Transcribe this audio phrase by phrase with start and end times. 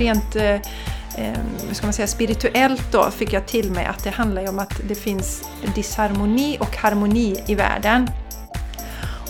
[0.00, 1.38] rent eh, eh
[1.72, 4.94] ska man säga, spirituellt då fick jag till mig att det handlar om att det
[4.94, 5.42] finns
[5.74, 8.10] disharmoni och harmoni i världen.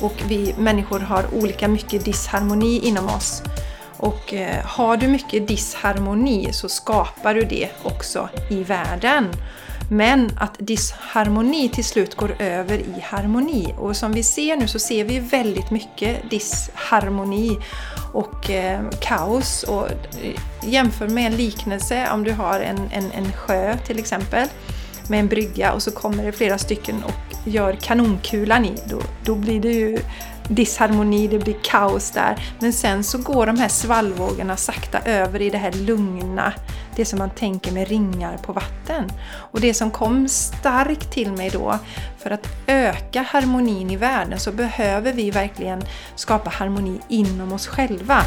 [0.00, 3.42] Och vi människor har olika mycket disharmoni inom oss.
[3.96, 9.28] Och eh, har du mycket disharmoni så skapar du det också i världen.
[9.92, 13.74] Men att disharmoni till slut går över i harmoni.
[13.78, 17.58] Och som vi ser nu så ser vi väldigt mycket disharmoni
[18.12, 19.62] och eh, kaos.
[19.62, 24.48] Och eh, jämför med en liknelse om du har en, en, en sjö till exempel
[25.08, 28.74] med en brygga och så kommer det flera stycken och gör kanonkulan i.
[28.86, 29.98] Då, då blir det ju
[30.48, 32.42] disharmoni, det blir kaos där.
[32.58, 36.52] Men sen så går de här svallvågorna sakta över i det här lugna,
[37.00, 39.10] det som man tänker med ringar på vatten.
[39.30, 41.78] Och det som kom starkt till mig då,
[42.18, 45.82] för att öka harmonin i världen så behöver vi verkligen
[46.14, 48.22] skapa harmoni inom oss själva.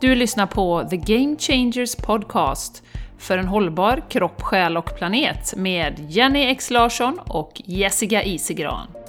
[0.00, 2.82] Du lyssnar på The Game Changers Podcast
[3.18, 9.03] för en hållbar kropp, själ och planet med Jenny X Larsson och Jessica Isegran.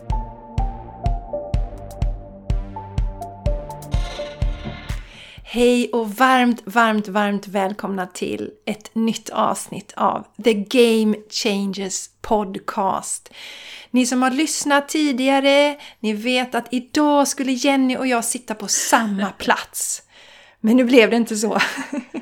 [5.47, 13.33] Hej och varmt, varmt, varmt välkomna till ett nytt avsnitt av The Game Changers Podcast.
[13.91, 18.67] Ni som har lyssnat tidigare, ni vet att idag skulle Jenny och jag sitta på
[18.67, 20.03] samma plats.
[20.59, 21.59] Men nu blev det inte så.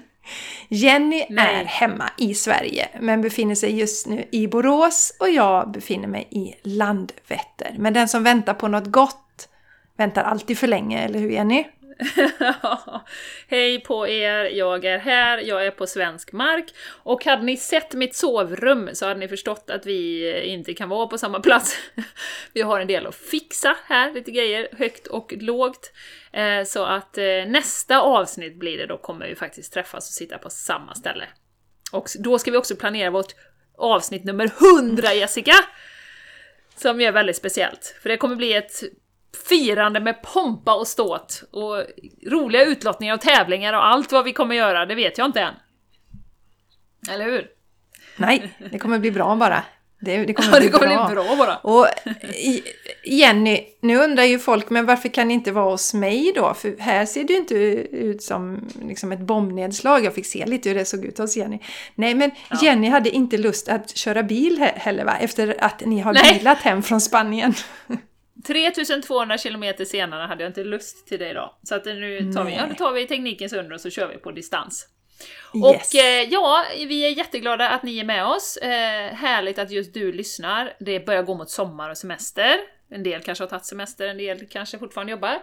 [0.68, 1.56] Jenny Nej.
[1.56, 6.28] är hemma i Sverige men befinner sig just nu i Borås och jag befinner mig
[6.32, 7.76] i Landvetter.
[7.78, 9.50] Men den som väntar på något gott
[9.98, 11.66] väntar alltid för länge, eller hur Jenny?
[13.48, 16.66] Hej på er, jag är här, jag är på svensk mark.
[16.88, 21.08] Och hade ni sett mitt sovrum så hade ni förstått att vi inte kan vara
[21.08, 21.78] på samma plats.
[22.54, 25.92] vi har en del att fixa här, lite grejer, högt och lågt.
[26.34, 30.38] Eh, så att eh, nästa avsnitt blir det, då kommer vi faktiskt träffas och sitta
[30.38, 31.26] på samma ställe.
[31.92, 33.36] Och då ska vi också planera vårt
[33.78, 35.54] avsnitt nummer 100 Jessica!
[36.76, 38.84] Som är väldigt speciellt, för det kommer bli ett
[39.50, 41.84] firande med pompa och ståt och
[42.32, 45.54] roliga utlottningar och tävlingar och allt vad vi kommer göra, det vet jag inte än.
[47.10, 47.48] Eller hur?
[48.18, 49.64] Nej, det kommer bli bra bara.
[50.00, 51.06] Det, det kommer, ja, bli, det kommer bra.
[51.08, 51.58] bli bra bara.
[51.58, 51.88] Och
[53.06, 56.54] Jenny, nu undrar ju folk, men varför kan ni inte vara hos mig då?
[56.54, 60.06] För här ser det ju inte ut som liksom ett bombnedslag.
[60.06, 61.60] Jag fick se lite hur det såg ut hos Jenny.
[61.96, 62.58] Nej, men ja.
[62.62, 65.16] Jenny hade inte lust att köra bil heller va?
[65.20, 66.38] Efter att ni har Nej.
[66.40, 67.54] bilat hem från Spanien.
[68.48, 71.56] 3200 km senare hade jag inte lust till det idag.
[71.64, 74.32] Så att nu tar vi, ja, tar vi teknikens under och så kör vi på
[74.32, 74.88] distans.
[75.56, 75.64] Yes.
[75.64, 78.58] Och eh, ja, vi är jätteglada att ni är med oss.
[78.58, 80.74] Eh, härligt att just du lyssnar.
[80.80, 82.56] Det börjar gå mot sommar och semester.
[82.90, 85.42] En del kanske har tagit semester, en del kanske fortfarande jobbar.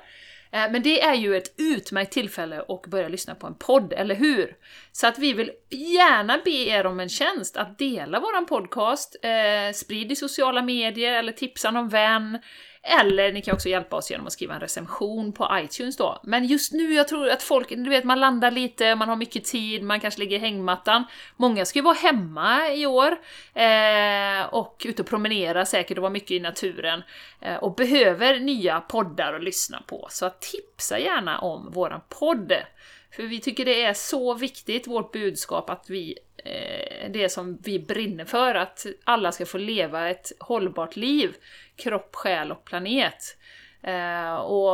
[0.52, 4.14] Eh, men det är ju ett utmärkt tillfälle att börja lyssna på en podd, eller
[4.14, 4.56] hur?
[4.92, 9.72] Så att vi vill gärna be er om en tjänst att dela våran podcast, eh,
[9.74, 12.38] sprid i sociala medier eller tipsa någon vän.
[12.82, 16.20] Eller ni kan också hjälpa oss genom att skriva en recension på iTunes då.
[16.22, 19.44] Men just nu, jag tror att folk, du vet, man landar lite, man har mycket
[19.44, 21.04] tid, man kanske ligger i hängmattan.
[21.36, 23.18] Många ska ju vara hemma i år
[23.54, 27.02] eh, och ute och promenera säkert och vara mycket i naturen.
[27.40, 30.06] Eh, och behöver nya poddar att lyssna på.
[30.10, 32.52] Så tipsa gärna om våran podd.
[33.12, 37.78] För vi tycker det är så viktigt, vårt budskap, att vi, eh, det som vi
[37.78, 41.34] brinner för, att alla ska få leva ett hållbart liv
[41.80, 43.36] kropp, själ och planet.
[43.88, 44.72] Uh, och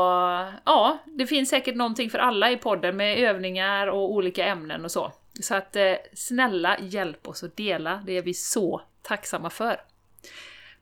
[0.65, 4.91] ja, det finns säkert någonting för alla i podden med övningar och olika ämnen och
[4.91, 5.13] så.
[5.41, 5.83] Så att uh,
[6.15, 9.81] snälla hjälp oss att dela, det är vi så tacksamma för.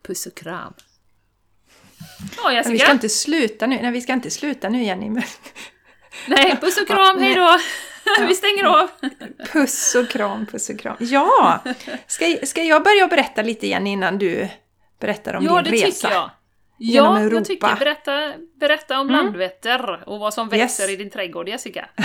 [0.02, 0.74] Puss och kram!
[2.36, 2.72] Ja, Jessica?
[2.72, 5.10] Vi ska inte sluta nu, nej vi ska inte sluta nu Jenny.
[5.10, 5.22] Men...
[6.26, 7.40] Nej, puss och kram, ja, hejdå!
[7.40, 8.26] Ja.
[8.28, 8.90] vi stänger av!
[9.52, 10.96] Puss och kram, puss och kram.
[10.98, 11.64] Ja!
[12.06, 14.48] Ska, ska jag börja berätta lite igen innan du
[15.00, 15.80] berättar om ja, din resa.
[15.80, 16.30] Ja, det tycker jag.
[16.76, 19.24] Ja, jag tycker berätta, berätta om mm.
[19.24, 20.92] Landvetter och vad som växer yes.
[20.92, 21.88] i din trädgård, Jessica.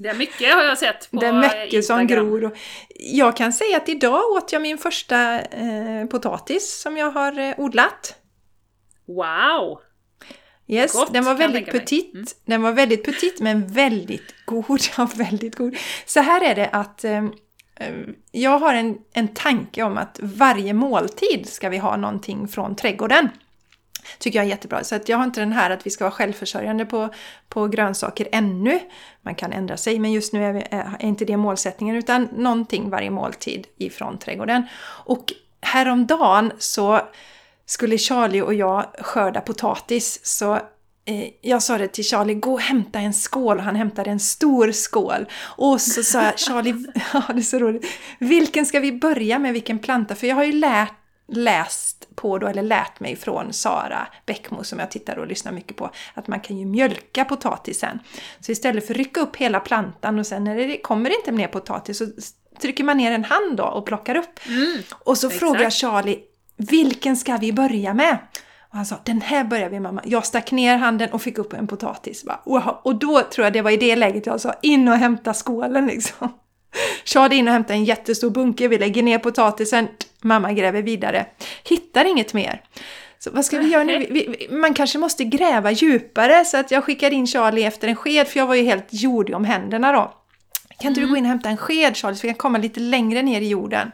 [0.00, 1.98] Det är mycket har jag sett på Det är mycket Instagram.
[1.98, 2.44] som gror.
[2.44, 2.56] Och
[2.98, 7.54] jag kan säga att idag åt jag min första eh, potatis som jag har eh,
[7.58, 8.14] odlat.
[9.06, 9.80] Wow!
[10.66, 12.14] Yes, Gott, den var väldigt petit.
[12.14, 12.26] Mm.
[12.44, 14.80] Den var väldigt petit men väldigt god.
[14.96, 15.76] Ja, väldigt god.
[16.06, 17.24] Så här är det att eh, Eh,
[17.80, 17.94] Eh,
[18.32, 23.28] jag har en, en tanke om att varje måltid ska vi ha någonting från trädgården.
[24.18, 24.84] Tycker jag är jättebra.
[24.84, 27.08] Så att jag har inte den här att vi ska vara självförsörjande på,
[27.48, 28.80] på grönsaker ännu.
[29.22, 32.28] Man kan ändra sig, men just nu är, vi, eh, är inte det målsättningen utan
[32.32, 34.66] någonting varje måltid ifrån trädgården.
[35.04, 35.24] Och
[35.60, 37.00] häromdagen så
[37.66, 40.58] skulle Charlie och jag skörda potatis så
[41.40, 43.58] jag sa det till Charlie, gå och hämta en skål.
[43.58, 45.26] Och han hämtade en stor skål.
[45.40, 47.86] Och så sa jag, Charlie, ja det är så roligt.
[48.18, 50.14] Vilken ska vi börja med, vilken planta?
[50.14, 50.94] För jag har ju lärt,
[51.28, 55.76] läst på då, eller lärt mig från Sara Bäckmo som jag tittar och lyssnar mycket
[55.76, 57.98] på, att man kan ju mjölka potatisen.
[58.40, 61.48] Så istället för att rycka upp hela plantan och sen när det kommer inte mer
[61.48, 62.06] potatis så
[62.60, 64.40] trycker man ner en hand då och plockar upp.
[64.46, 65.40] Mm, och så exakt.
[65.40, 66.18] frågar Charlie,
[66.56, 68.18] vilken ska vi börja med?
[68.78, 70.02] Han sa, den här börjar vi mamma.
[70.04, 72.24] Jag stack ner handen och fick upp en potatis.
[72.44, 72.80] Wow.
[72.82, 75.86] Och då tror jag det var i det läget jag sa, in och hämta skålen
[75.86, 76.32] liksom.
[77.04, 79.88] Charlie in och hämta en jättestor bunke, vi lägger ner potatisen,
[80.22, 81.26] mamma gräver vidare.
[81.64, 82.62] Hittar inget mer.
[83.18, 83.98] Så vad ska vi göra nu?
[83.98, 84.06] Vi,
[84.38, 88.28] vi, man kanske måste gräva djupare så att jag skickar in Charlie efter en sked
[88.28, 90.12] för jag var ju helt jordig om händerna då.
[90.80, 92.80] Kan inte du gå in och hämta en sked Charlie så vi kan komma lite
[92.80, 93.90] längre ner i jorden?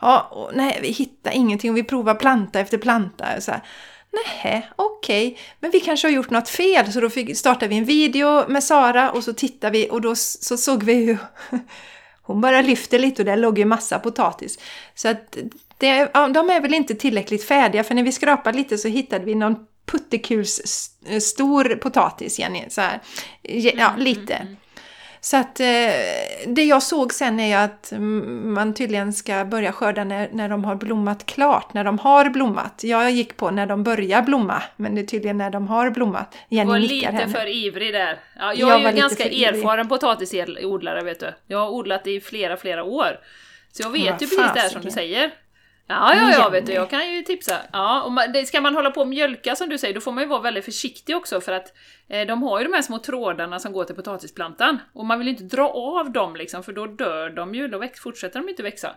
[0.00, 3.40] Ja, och, nej, vi hittar ingenting och vi provar planta efter planta.
[3.40, 3.60] Så här.
[4.14, 5.42] Nej, okej, okay.
[5.60, 6.92] men vi kanske har gjort något fel.
[6.92, 10.14] Så då fick, startade vi en video med Sara och så tittade vi och då
[10.16, 11.16] så såg vi ju...
[12.26, 14.58] Hon bara lyfte lite och där låg ju massa potatis.
[14.94, 15.36] Så att
[15.78, 19.34] det, de är väl inte tillräckligt färdiga för när vi skrapade lite så hittade vi
[19.34, 19.56] någon
[19.86, 20.60] puttekuls
[21.20, 22.64] stor potatis, Jenny.
[22.68, 23.00] Så här.
[23.76, 24.46] Ja, lite.
[25.24, 25.66] Så att eh,
[26.46, 27.92] det jag såg sen är att
[28.42, 32.80] man tydligen ska börja skörda när, när de har blommat klart, när de har blommat.
[32.84, 36.34] Jag gick på när de börjar blomma, men det är tydligen när de har blommat.
[36.48, 37.32] Jenny var lite henne.
[37.32, 38.18] för ivrig där.
[38.38, 41.32] Ja, jag, jag är ju ganska erfaren potatisodlare vet du.
[41.46, 43.20] Jag har odlat i flera, flera år.
[43.72, 45.30] Så jag vet ja, ju precis det här som du säger.
[45.86, 47.60] Ja, ja, ja, vet du, jag kan ju tipsa.
[47.72, 50.12] Ja, och man, det, ska man hålla på och mjölka som du säger, då får
[50.12, 51.72] man ju vara väldigt försiktig också för att
[52.08, 54.78] eh, de har ju de här små trådarna som går till potatisplantan.
[54.92, 57.78] Och man vill ju inte dra av dem liksom, för då dör de ju, då
[57.78, 58.90] väx, fortsätter de inte växa.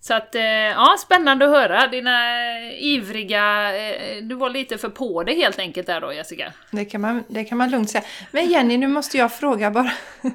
[0.00, 2.38] Så att, eh, ja, spännande att höra dina
[2.72, 3.76] ivriga...
[3.76, 6.52] Eh, du var lite för på det helt enkelt där då, Jessica.
[6.70, 8.04] Det kan man, det kan man lugnt säga.
[8.30, 9.92] Men Jenny, nu måste jag fråga bara.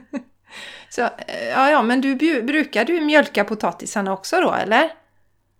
[0.90, 4.92] Så, eh, ja, ja, men du, brukar du mjölka potatisarna också då, eller?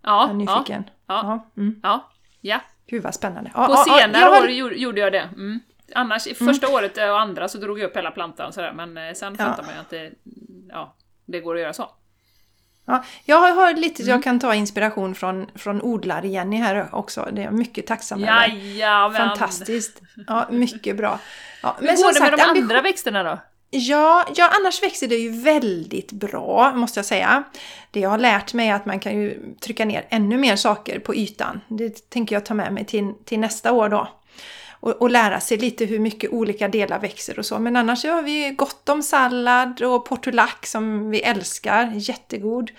[0.08, 0.22] Ja.
[0.22, 0.90] Jag är nyfiken.
[1.08, 1.22] Ja.
[1.56, 1.62] Ja.
[1.62, 1.80] Mm.
[1.84, 2.10] ja.
[2.42, 2.60] ja.
[2.88, 3.52] Gud vad spännande.
[3.54, 5.30] Ja, På senare ja, år gjorde jag det.
[5.36, 5.60] Mm.
[5.96, 6.36] Annars, mm.
[6.36, 9.64] första året och andra så drog jag upp hela plantan sådär, men eh, sen fattar
[9.64, 10.12] man ju att det,
[10.70, 10.96] ja,
[11.26, 11.90] det går att göra så.
[12.86, 14.12] Ja, jag har lite, mm.
[14.12, 17.30] jag kan ta inspiration från, från odlare-Jenny här också.
[17.32, 19.14] Det är jag mycket tacksam över.
[19.18, 20.02] Fantastiskt.
[20.28, 21.20] Ja, mycket bra.
[21.64, 23.40] Ja, men Hur går det med sagt, de andra växterna då?
[23.70, 27.44] Ja, ja, annars växer det ju väldigt bra, måste jag säga.
[27.92, 31.00] Det jag har lärt mig är att man kan ju trycka ner ännu mer saker
[31.00, 31.62] på ytan.
[31.68, 34.08] Det tänker jag ta med mig till, till nästa år då.
[34.80, 37.60] Och, och lära sig lite hur mycket olika delar växer och så.
[37.60, 41.92] Men annars har vi gott om sallad och portulak som vi älskar.
[41.96, 42.72] Jättegod.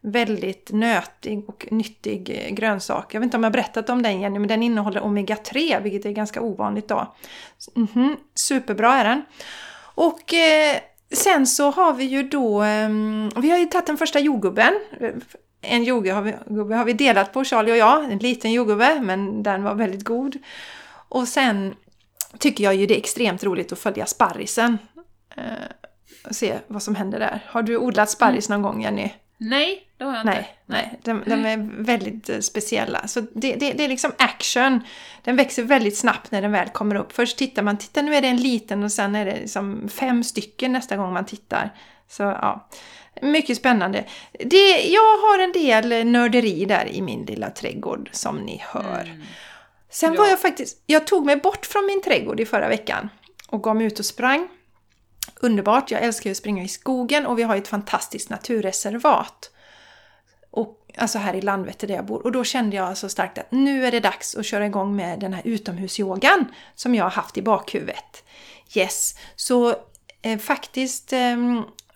[0.00, 3.14] Väldigt nötig och nyttig eh, grönsak.
[3.14, 6.04] Jag vet inte om jag har berättat om den Jenny, men den innehåller omega-3, vilket
[6.04, 7.14] är ganska ovanligt då.
[7.76, 9.22] Mm -hmm, superbra är den.
[9.94, 10.80] Och eh,
[11.12, 12.88] sen så har vi ju då, eh,
[13.36, 14.74] vi har ju tagit den första jordgubben.
[15.62, 18.12] En jordgubbe har vi delat på, Charlie och jag.
[18.12, 20.38] En liten jordgubbe, men den var väldigt god.
[21.08, 21.74] Och sen
[22.38, 24.78] tycker jag ju det är extremt roligt att följa sparrisen.
[25.36, 25.44] Eh,
[26.28, 27.44] och se vad som händer där.
[27.46, 29.10] Har du odlat sparris någon gång Jenny?
[29.42, 30.32] Nej, det har jag inte.
[30.32, 30.98] Nej, nej.
[31.02, 33.06] De, de är väldigt eh, speciella.
[33.06, 34.80] Så det, det, det, är liksom action.
[35.24, 37.12] Den växer väldigt snabbt när den väl kommer upp.
[37.12, 40.24] Först tittar man, titta nu är det en liten och sen är det liksom fem
[40.24, 41.74] stycken nästa gång man tittar.
[42.08, 42.68] Så ja,
[43.22, 44.04] mycket spännande.
[44.32, 49.04] Det, jag har en del nörderi där i min lilla trädgård som ni hör.
[49.04, 49.22] Mm.
[49.90, 50.22] Sen ja.
[50.22, 53.08] var jag faktiskt, jag tog mig bort från min trädgård i förra veckan
[53.48, 54.48] och gav mig ut och sprang
[55.40, 55.90] underbart.
[55.90, 59.50] Jag älskar ju att springa i skogen och vi har ett fantastiskt naturreservat.
[60.50, 62.22] Och, alltså här i Landvetter där jag bor.
[62.22, 65.20] Och då kände jag så starkt att nu är det dags att köra igång med
[65.20, 66.44] den här utomhusyogan
[66.74, 68.24] som jag har haft i bakhuvudet.
[68.74, 69.74] Yes, så
[70.22, 71.36] eh, faktiskt eh,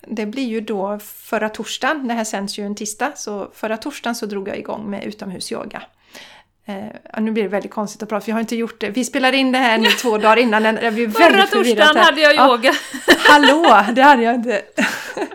[0.00, 4.14] det blir ju då förra torsdagen, det här sänds ju en tisdag, så förra torsdagen
[4.14, 5.82] så drog jag igång med utomhusyoga.
[6.66, 8.90] Eh, nu blir det väldigt konstigt att prata, för jag har inte gjort det.
[8.90, 12.34] Vi spelar in det här nu två dagar innan, blir väldigt Förra torsdagen hade jag
[12.34, 12.74] yoga!
[13.06, 14.62] Ja, hallå, det hade jag inte.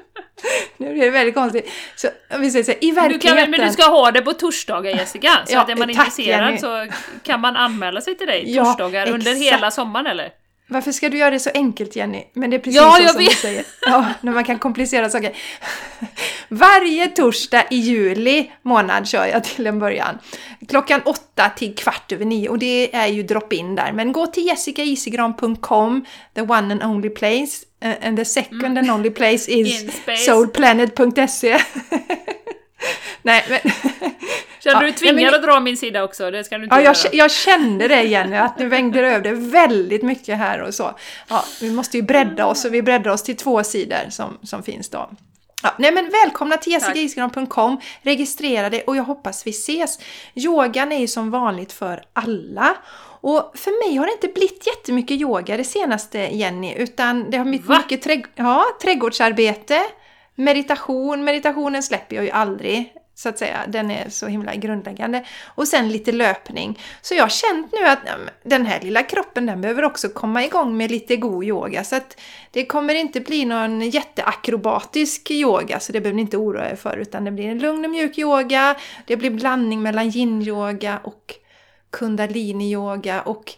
[0.78, 1.72] nu blir det väldigt konstigt.
[1.96, 2.08] Så
[2.40, 3.36] vi säger så här, i verkligheten...
[3.36, 5.88] Du kan, men du ska ha det på torsdagar Jessica, så ja, att är man
[5.88, 6.58] tack, intresserad Jenny.
[6.58, 6.88] så
[7.24, 10.30] kan man anmäla sig till dig torsdagar ja, under hela sommaren eller?
[10.70, 12.24] Varför ska du göra det så enkelt Jenny?
[12.34, 13.30] Men det är precis ja, så som vet.
[13.30, 13.64] du säger.
[13.82, 15.36] Ja, när man kan komplicera saker.
[16.48, 20.20] Varje torsdag i juli månad kör jag till en början.
[20.68, 23.92] Klockan åtta till kvart över nio och det är ju drop-in där.
[23.92, 27.66] Men gå till jessicaisigran.com, the one and only place.
[27.86, 28.78] Uh, and the second mm.
[28.78, 29.86] and only place is
[30.28, 31.60] soulplanet.se.
[33.22, 33.60] Nej, men
[34.64, 36.32] Kände ja, du tvingad att dra min sida också?
[36.32, 39.34] Det ska du inte ja, jag, jag, kände det Jenny, att nu vängde över det
[39.34, 41.00] väldigt mycket här och så.
[41.30, 44.64] Ja, vi måste ju bredda oss och vi breddar oss till två sidor som, som
[44.64, 45.10] finns då.
[45.64, 50.00] Ja, nej men välkomna till jessicaiskram.com, registrera dig och jag hoppas vi ses.
[50.36, 52.76] Yogan är ju som vanligt för alla.
[53.22, 57.46] Och för mig har det inte blivit jättemycket yoga det senaste Jenny, utan det har
[57.46, 57.78] blivit Va?
[57.78, 59.80] mycket trädg ja, trädgårdsarbete,
[60.36, 61.24] meditation.
[61.24, 63.66] Meditationen släpper jag ju aldrig så att säga.
[63.68, 65.26] Den är så himla grundläggande.
[65.46, 66.80] Och sen lite löpning.
[67.02, 68.00] Så jag har känt nu att
[68.44, 71.84] den här lilla kroppen den behöver också komma igång med lite god yoga.
[71.84, 72.22] Så att
[72.52, 76.98] det kommer inte bli någon jätteakrobatisk yoga, så det behöver ni inte oroa er för.
[76.98, 78.76] Utan det blir en lugn och mjuk yoga.
[79.06, 81.36] Det blir blandning mellan yin-yoga och
[81.92, 83.22] kundalini-yoga.
[83.22, 83.54] Och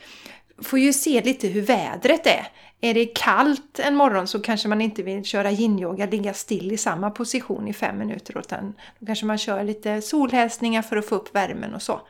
[0.63, 2.47] får ju se lite hur vädret är.
[2.83, 6.77] Är det kallt en morgon så kanske man inte vill köra yin-yoga, ligga still i
[6.77, 11.15] samma position i fem minuter utan då kanske man kör lite solhälsningar för att få
[11.15, 12.01] upp värmen och så.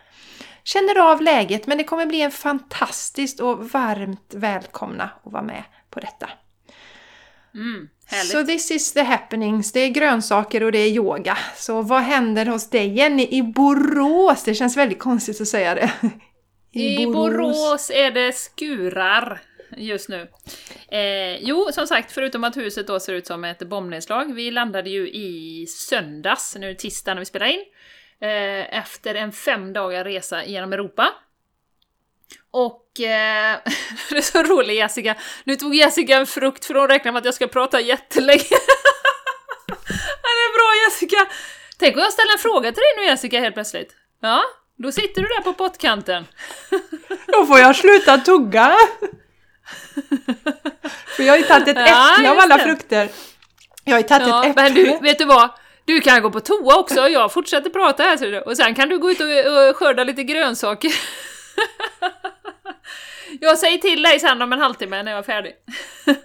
[0.64, 5.64] Känner av läget men det kommer bli en fantastiskt och varmt välkomna att vara med
[5.90, 6.30] på detta.
[7.54, 7.90] Mm,
[8.32, 9.72] så this is the happenings.
[9.72, 11.38] Det är grönsaker och det är yoga.
[11.56, 14.44] Så vad händer hos dig Jenny i Borås?
[14.44, 15.92] Det känns väldigt konstigt att säga det.
[16.72, 17.58] I, I Borås.
[17.58, 19.42] Borås är det skurar
[19.78, 20.28] just nu.
[20.92, 24.34] Eh, jo, som sagt, förutom att huset då ser ut som ett bombnedslag.
[24.34, 27.66] Vi landade ju i söndags, nu är det tisdag när vi spelar in,
[28.22, 31.10] eh, efter en fem dagar resa genom Europa.
[32.52, 33.58] Och eh,
[34.10, 37.26] det är så roligt Jessica, nu tog Jessica en frukt för hon räknar med att
[37.26, 38.40] jag ska prata jättelänge.
[39.68, 41.28] det är bra Jessica!
[41.78, 43.96] Tänk om jag ställer en fråga till dig nu Jessica helt plötsligt.
[44.22, 44.44] Ja,
[44.78, 46.28] då sitter du där på pottkanten.
[47.28, 48.78] Då får jag sluta tugga!
[51.16, 53.10] För jag har ju tagit ett ja, äpple av alla frukter.
[53.84, 54.64] Jag har ju tagit ja, ett äpple.
[54.64, 55.50] Men du, vet du vad?
[55.86, 59.12] Du kan gå på toa också, jag fortsätter prata här och sen kan du gå
[59.12, 60.92] ut och, och skörda lite grönsaker.
[63.40, 65.54] jag säger till dig sen om en halvtimme när jag är färdig.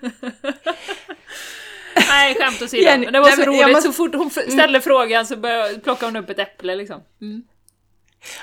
[2.09, 2.85] Nej, skämt åsido.
[2.85, 3.89] Men det var så nej, roligt, måste...
[3.89, 4.83] så fort hon ställde mm.
[4.83, 7.03] frågan så började, plockade hon upp ett äpple liksom.
[7.21, 7.43] Mm.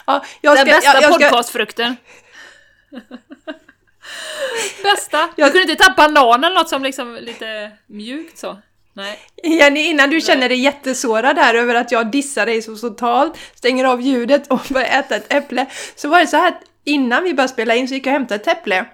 [0.06, 1.96] Ja, jag ska, Den bästa jag, jag podcastfrukten.
[4.84, 5.30] Bästa!
[5.36, 8.58] Jag kunde inte ta banan eller något som liksom lite mjukt så.
[8.96, 9.20] Nej.
[9.44, 13.86] Jenny, innan du känner dig jättesårad här över att jag dissar dig så totalt, stänger
[13.86, 15.66] av ljudet och börjar äta ett äpple,
[15.96, 18.20] så var det så här att innan vi började spela in så gick jag och
[18.20, 18.86] hämtade ett äpple.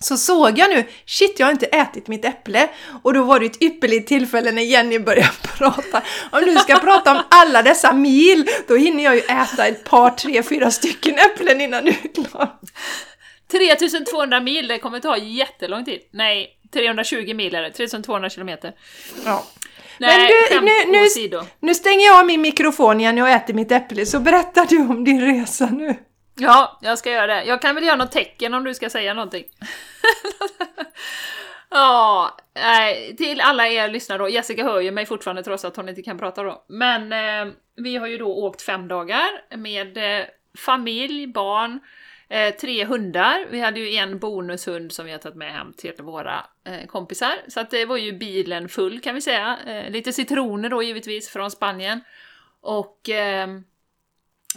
[0.00, 2.68] Så såg jag nu, shit jag har inte ätit mitt äpple.
[3.02, 6.02] Och då var det ett ypperligt tillfälle när Jenny började prata.
[6.30, 10.10] Om du ska prata om alla dessa mil, då hinner jag ju äta ett par,
[10.10, 12.48] tre, fyra stycken äpplen innan du är klar.
[13.50, 16.00] 3200 mil, det kommer ta jättelång tid.
[16.10, 18.72] Nej, 320 mil är det, 3200 kilometer.
[19.24, 19.44] Ja.
[20.00, 23.72] Nej, Men du, nu, nu, nu stänger jag av min mikrofon igen och äter mitt
[23.72, 25.96] äpple, så berättar du om din resa nu.
[26.38, 27.44] Ja, jag ska göra det.
[27.44, 29.44] Jag kan väl göra något tecken om du ska säga någonting.
[31.70, 32.36] ja,
[33.16, 34.28] till alla er lyssnare då.
[34.28, 36.64] Jessica hör ju mig fortfarande trots att hon inte kan prata då.
[36.68, 40.26] Men eh, vi har ju då åkt fem dagar med eh,
[40.58, 41.80] familj, barn,
[42.30, 43.46] Eh, tre hundar.
[43.50, 47.34] Vi hade ju en bonushund som vi har tagit med hem till våra eh, kompisar.
[47.48, 49.58] Så att det var ju bilen full kan vi säga.
[49.66, 52.00] Eh, lite citroner då givetvis från Spanien.
[52.60, 53.64] Och ehm,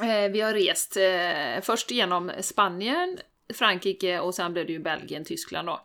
[0.02, 3.18] eh, vi har rest eh, först genom Spanien,
[3.54, 5.82] Frankrike och sen blev det ju Belgien, Tyskland då.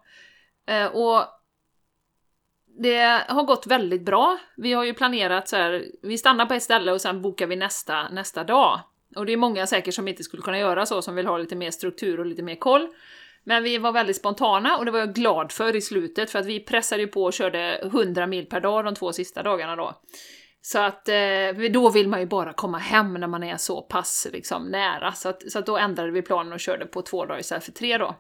[0.73, 1.25] Eh, och
[2.79, 4.39] det har gått väldigt bra.
[4.57, 7.57] Vi har ju planerat så här, vi stannar på ett ställe och sen bokar vi
[7.57, 8.81] nästa, nästa dag.
[9.17, 11.57] Och det är många säkert som inte skulle kunna göra så, som vill ha lite
[11.57, 12.89] mer struktur och lite mer koll.
[13.45, 16.47] Men vi var väldigt spontana och det var jag glad för i slutet, för att
[16.47, 19.95] vi pressade ju på och körde 100 mil per dag de två sista dagarna då.
[20.63, 24.27] Så att eh, då vill man ju bara komma hem när man är så pass
[24.33, 27.41] liksom, nära, så att, så att då ändrade vi planen och körde på två dagar
[27.41, 28.15] istället för tre då.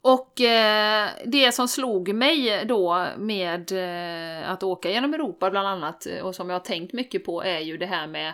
[0.00, 6.06] Och eh, det som slog mig då med eh, att åka genom Europa bland annat,
[6.22, 8.32] och som jag har tänkt mycket på, är ju det här med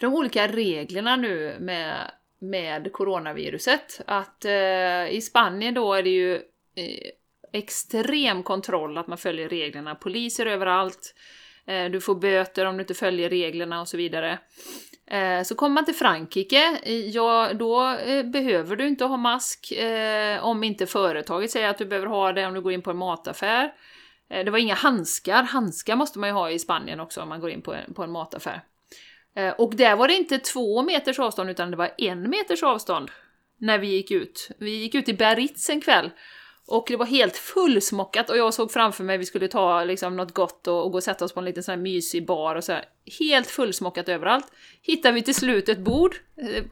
[0.00, 4.00] de olika reglerna nu med, med coronaviruset.
[4.06, 7.10] Att eh, i Spanien då är det ju eh,
[7.52, 9.94] extrem kontroll att man följer reglerna.
[9.94, 11.14] Poliser överallt.
[11.66, 14.38] Eh, du får böter om du inte följer reglerna och så vidare.
[15.10, 16.78] Eh, så kommer man till Frankrike,
[17.12, 21.86] ja, då eh, behöver du inte ha mask eh, om inte företaget säger att du
[21.86, 23.72] behöver ha det om du går in på en mataffär.
[24.30, 27.40] Eh, det var inga handskar, handskar måste man ju ha i Spanien också om man
[27.40, 28.62] går in på en, på en mataffär.
[29.36, 33.10] Eh, och där var det inte två meters avstånd utan det var en meters avstånd
[33.58, 34.48] när vi gick ut.
[34.58, 36.10] Vi gick ut i Berits en kväll
[36.66, 40.34] Och det var helt fullsmockat och jag såg framför mig vi skulle ta liksom något
[40.34, 42.64] gott och, och gå och sätta oss på en liten sån här mysig bar och
[42.64, 42.84] så här.
[43.18, 44.46] Helt fullsmockat överallt.
[44.82, 46.64] Hittade vi till slut ett bord, eh,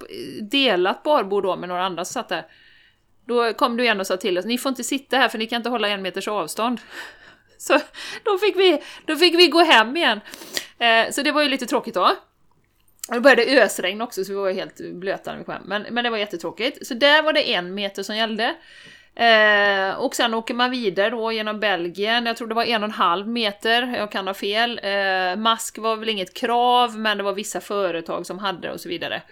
[0.50, 2.47] delat barbord då med några andra som satt där.
[3.26, 5.47] Då kom du igen och sa till oss, ni får inte sitta här för ni
[5.47, 6.80] kan inte hålla en meters avstånd.
[7.59, 7.80] Så
[8.25, 10.21] då fick vi, då fick vi gå hem igen.
[10.78, 12.16] Eh, så det var ju lite tråkigt då.
[13.08, 15.62] Och det började ösregna också så vi var helt blöta när vi kom hem.
[15.66, 16.87] Men, men det var jättetråkigt.
[16.87, 18.54] Så där var det en meter som gällde.
[19.16, 22.88] Eh, och sen åker man vidare då genom Belgien, jag tror det var en och
[22.88, 24.80] en halv meter, jag kan ha fel.
[24.82, 28.80] Eh, mask var väl inget krav, men det var vissa företag som hade det och
[28.80, 29.23] så vidare.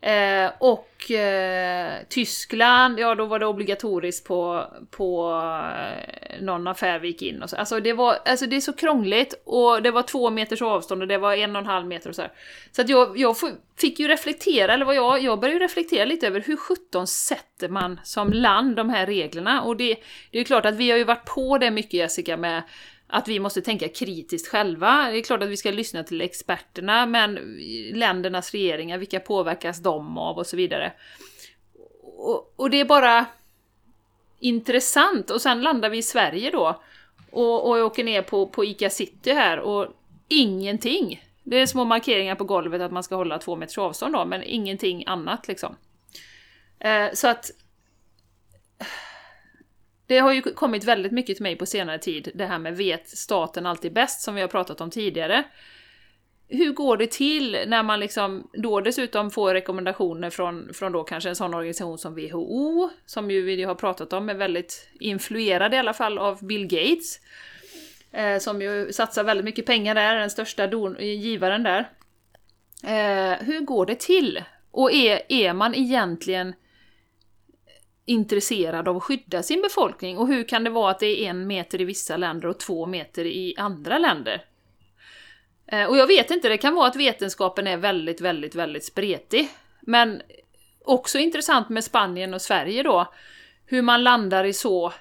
[0.00, 5.30] Eh, och eh, Tyskland, ja då var det obligatoriskt på, på
[5.72, 7.56] eh, någon affär vi gick in och så.
[7.56, 11.08] Alltså det var, alltså det är så krångligt och det var två meters avstånd och
[11.08, 12.32] det var en och en halv meter och så här.
[12.72, 13.36] Så att jag, jag
[13.76, 17.68] fick ju reflektera, eller vad jag, jag började ju reflektera lite över hur sjutton sätter
[17.68, 19.62] man som land de här reglerna?
[19.62, 19.94] Och det,
[20.30, 22.62] det är ju klart att vi har ju varit på det mycket Jessica med
[23.08, 25.08] att vi måste tänka kritiskt själva.
[25.10, 27.58] Det är klart att vi ska lyssna till experterna, men
[27.92, 30.92] ländernas regeringar, vilka påverkas de av och så vidare.
[32.02, 33.26] Och, och det är bara
[34.40, 35.30] intressant.
[35.30, 36.82] Och sen landar vi i Sverige då
[37.30, 39.86] och, och åker ner på, på ICA City här och
[40.28, 41.24] ingenting.
[41.44, 44.42] Det är små markeringar på golvet att man ska hålla två meters avstånd då, men
[44.42, 45.76] ingenting annat liksom.
[46.78, 47.50] Eh, så att
[50.08, 53.08] det har ju kommit väldigt mycket till mig på senare tid, det här med vet
[53.08, 55.44] staten alltid bäst, som vi har pratat om tidigare.
[56.48, 61.28] Hur går det till när man liksom då dessutom får rekommendationer från, från då kanske
[61.28, 65.76] en sån organisation som WHO, som ju vi har pratat om är väldigt influerad i
[65.76, 67.20] alla fall av Bill Gates,
[68.12, 71.90] eh, som ju satsar väldigt mycket pengar där, den största don givaren där.
[72.84, 74.44] Eh, hur går det till?
[74.70, 76.54] Och är, är man egentligen
[78.08, 81.46] intresserad av att skydda sin befolkning och hur kan det vara att det är en
[81.46, 84.44] meter i vissa länder och två meter i andra länder?
[85.66, 89.48] Eh, och jag vet inte, det kan vara att vetenskapen är väldigt, väldigt, väldigt spretig.
[89.80, 90.22] Men
[90.84, 93.12] också intressant med Spanien och Sverige då,
[93.66, 94.92] hur man landar i så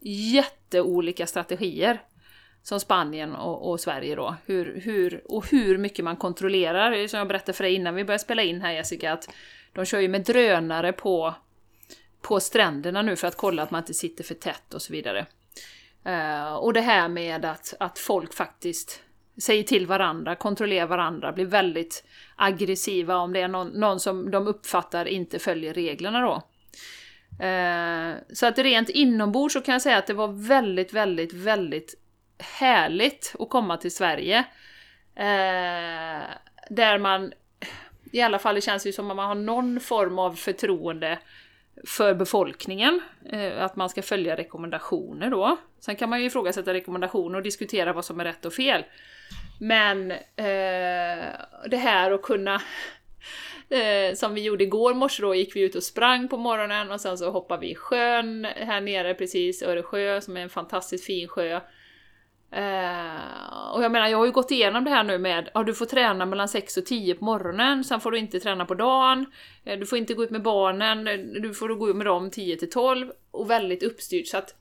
[0.00, 2.02] jätteolika strategier.
[2.62, 4.36] Som Spanien och, och, Sverige då.
[4.46, 7.06] Hur, hur, och hur mycket man kontrollerar.
[7.06, 9.28] Som jag berättade för dig innan vi började spela in här Jessica, att
[9.72, 11.34] de kör ju med drönare på
[12.22, 15.26] på stränderna nu för att kolla att man inte sitter för tätt och så vidare.
[16.06, 19.02] Uh, och det här med att, att folk faktiskt
[19.38, 22.04] säger till varandra, kontrollerar varandra, blir väldigt
[22.36, 26.42] aggressiva om det är någon, någon som de uppfattar inte följer reglerna då.
[27.46, 31.94] Uh, så att rent inombords så kan jag säga att det var väldigt, väldigt, väldigt
[32.38, 34.38] härligt att komma till Sverige.
[35.18, 36.24] Uh,
[36.70, 37.32] där man,
[38.12, 41.18] i alla fall det känns ju som att man har någon form av förtroende
[41.86, 43.00] för befolkningen,
[43.32, 45.56] eh, att man ska följa rekommendationer då.
[45.80, 48.84] Sen kan man ju ifrågasätta rekommendationer och diskutera vad som är rätt och fel.
[49.60, 51.26] Men eh,
[51.70, 52.62] det här att kunna
[53.70, 57.00] Eh, som vi gjorde igår morse då, gick vi ut och sprang på morgonen och
[57.00, 61.28] sen så hoppade vi i sjön här nere precis, Öresjö som är en fantastiskt fin
[61.28, 61.60] sjö.
[62.56, 65.74] Uh, och jag menar, jag har ju gått igenom det här nu med ja, du
[65.74, 69.26] får träna mellan 6 och 10 på morgonen, sen får du inte träna på dagen,
[69.64, 72.30] eh, du får inte gå ut med barnen, eh, du får gå ut med dem
[72.30, 74.54] 10 till 12 och väldigt uppstyrt så att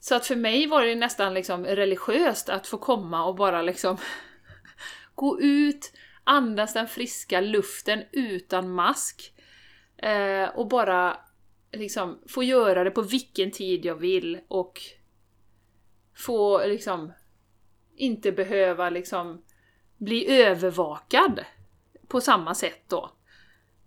[0.00, 3.96] så att för mig var det nästan liksom religiöst att få komma och bara liksom
[5.14, 5.92] gå ut,
[6.24, 9.32] andas den friska luften utan mask
[10.06, 11.16] uh, och bara
[11.72, 14.80] liksom få göra det på vilken tid jag vill och
[16.20, 17.12] få liksom
[17.96, 19.42] inte behöva liksom
[19.96, 21.44] bli övervakad
[22.08, 23.10] på samma sätt då.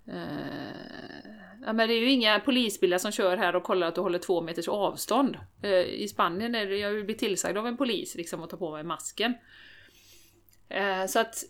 [0.07, 1.25] Eh,
[1.65, 4.19] ja, men det är ju inga polisbilar som kör här och kollar att du håller
[4.19, 5.37] två meters avstånd.
[5.61, 8.71] Eh, I Spanien är det, jag blir tillsagd av en polis liksom att ta på
[8.71, 9.33] mig masken.
[10.69, 11.43] Eh, så att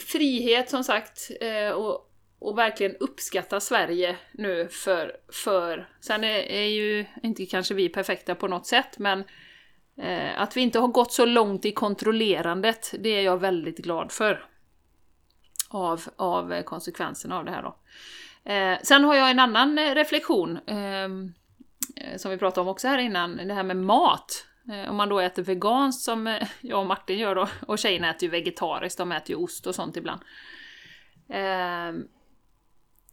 [0.00, 6.66] frihet som sagt eh, och, och verkligen uppskatta Sverige nu för, för sen är, är
[6.66, 9.24] ju inte kanske vi perfekta på något sätt men Eh,
[9.98, 14.12] Eh, att vi inte har gått så långt i kontrollerandet, det är jag väldigt glad
[14.12, 14.44] för.
[15.68, 17.76] Av, av eh, konsekvenserna av det här då.
[18.52, 21.32] Eh, sen har jag en annan reflektion, ehm,
[22.16, 24.46] som vi pratade om också här innan, det här med mat.
[24.88, 28.28] Om man då äter veganskt som jag och Martin gör då, och tjejerna äter ju
[28.28, 30.20] vegetariskt, de äter ju ost och sånt ibland.
[31.28, 32.08] Ehm,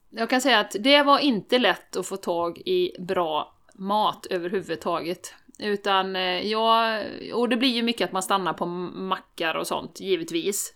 [0.10, 5.34] jag kan säga att det var inte lätt att få tag i bra mat överhuvudtaget.
[5.64, 7.00] Utan eh, ja,
[7.34, 10.74] och det blir ju mycket att man stannar på mackar och sånt, givetvis.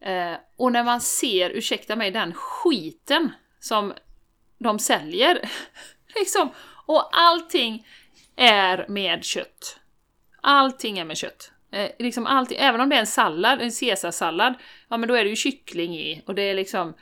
[0.00, 3.92] Eh, och när man ser, ursäkta mig, den skiten som
[4.58, 5.50] de säljer.
[6.14, 6.48] liksom,
[6.86, 7.86] Och allting
[8.36, 9.78] är med kött.
[10.40, 11.52] Allting är med kött.
[11.72, 14.54] Eh, liksom allting, även om det är en sallad, en caesarsallad,
[14.88, 16.94] ja men då är det ju kyckling i och det är liksom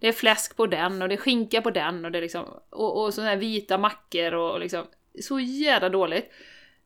[0.00, 2.44] det är fläsk på den och det är skinka på den och det är liksom
[2.70, 4.86] och, och sådana här vita mackor och, och liksom
[5.22, 6.32] så jävla dåligt.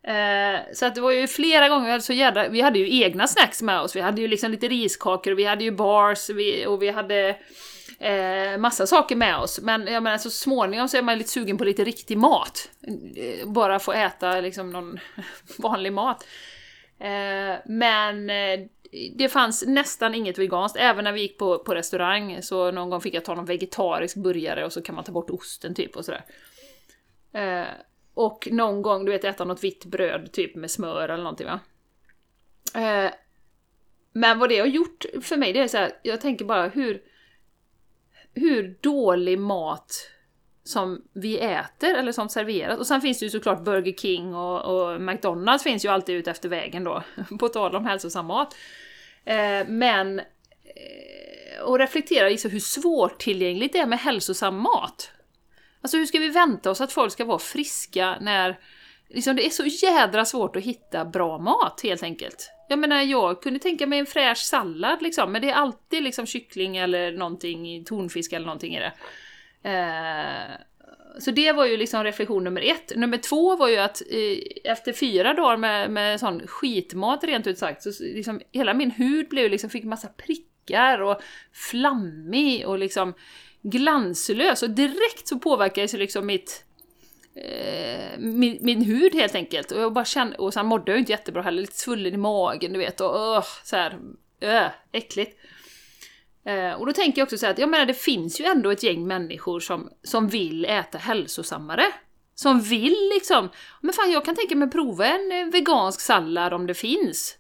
[0.05, 3.03] Eh, så att det var ju flera gånger vi hade så jävla, vi hade ju
[3.03, 6.31] egna snacks med oss, vi hade ju liksom lite riskakor och vi hade ju bars
[6.31, 7.37] vi, och vi hade
[7.99, 9.61] eh, massa saker med oss.
[9.61, 12.71] Men jag menar så småningom så är man lite sugen på lite riktig mat.
[13.17, 14.99] Eh, bara få äta liksom någon
[15.59, 16.27] vanlig mat.
[17.01, 18.61] Eh, men eh,
[19.17, 23.01] det fanns nästan inget veganskt, även när vi gick på, på restaurang så någon gång
[23.01, 26.05] fick jag ta någon vegetarisk burgare och så kan man ta bort osten typ och
[26.05, 26.25] sådär.
[27.35, 27.67] Eh,
[28.15, 31.61] och någon gång, du vet, äta något vitt bröd typ med smör eller någonting va.
[32.75, 33.11] Eh,
[34.13, 37.03] men vad det har gjort för mig, det är så här, jag tänker bara hur,
[38.35, 40.11] hur dålig mat
[40.65, 42.79] som vi äter eller som serveras.
[42.79, 46.31] Och sen finns det ju såklart Burger King och, och McDonalds finns ju alltid ute
[46.31, 47.03] efter vägen då,
[47.39, 48.57] på tal om hälsosam mat.
[49.25, 55.11] Eh, men eh, och reflektera i hur svårtillgängligt det är med hälsosam mat.
[55.83, 58.59] Alltså hur ska vi vänta oss att folk ska vara friska när
[59.09, 62.51] liksom, det är så jädra svårt att hitta bra mat helt enkelt.
[62.69, 66.27] Jag menar, jag kunde tänka mig en fräsch sallad liksom, men det är alltid liksom
[66.27, 68.93] kyckling eller någonting, tonfisk eller någonting i det.
[69.71, 70.57] Eh,
[71.19, 72.97] så det var ju liksom reflektion nummer ett.
[72.97, 77.59] Nummer två var ju att eh, efter fyra dagar med, med sån skitmat rent ut
[77.59, 83.15] sagt, så liksom hela min hud blev liksom, fick massa prickar och flammig och liksom
[83.63, 86.65] glanslös och direkt så påverkades ju liksom mitt
[87.35, 89.73] eh, min, min, hud helt enkelt.
[89.73, 92.17] Och jag bara kände, och sen mådde jag ju inte jättebra heller, lite svullen i
[92.17, 93.99] magen du vet och uh, så här,
[94.45, 95.39] uh, äckligt.
[96.45, 98.83] Eh, och då tänker jag också så att, jag menar det finns ju ändå ett
[98.83, 101.85] gäng människor som, som vill äta hälsosammare.
[102.35, 103.49] Som vill liksom,
[103.81, 107.37] men fan jag kan tänka mig prova en eh, vegansk sallad om det finns.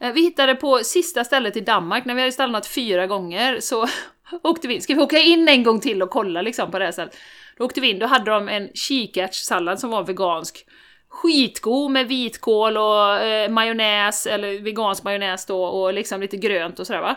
[0.00, 3.86] Eh, vi hittade på sista stället i Danmark, när vi hade stannat fyra gånger, så
[4.42, 4.82] åkte vi in.
[4.82, 7.16] Ska vi åka in en gång till och kolla liksom på det här stället?
[7.56, 10.66] Då åkte vi in, då hade de en kikärtssallad som var vegansk.
[11.08, 16.86] Skitgod med vitkål och eh, majonnäs, eller vegansk majonnäs då, och liksom lite grönt och
[16.86, 17.16] sådär va.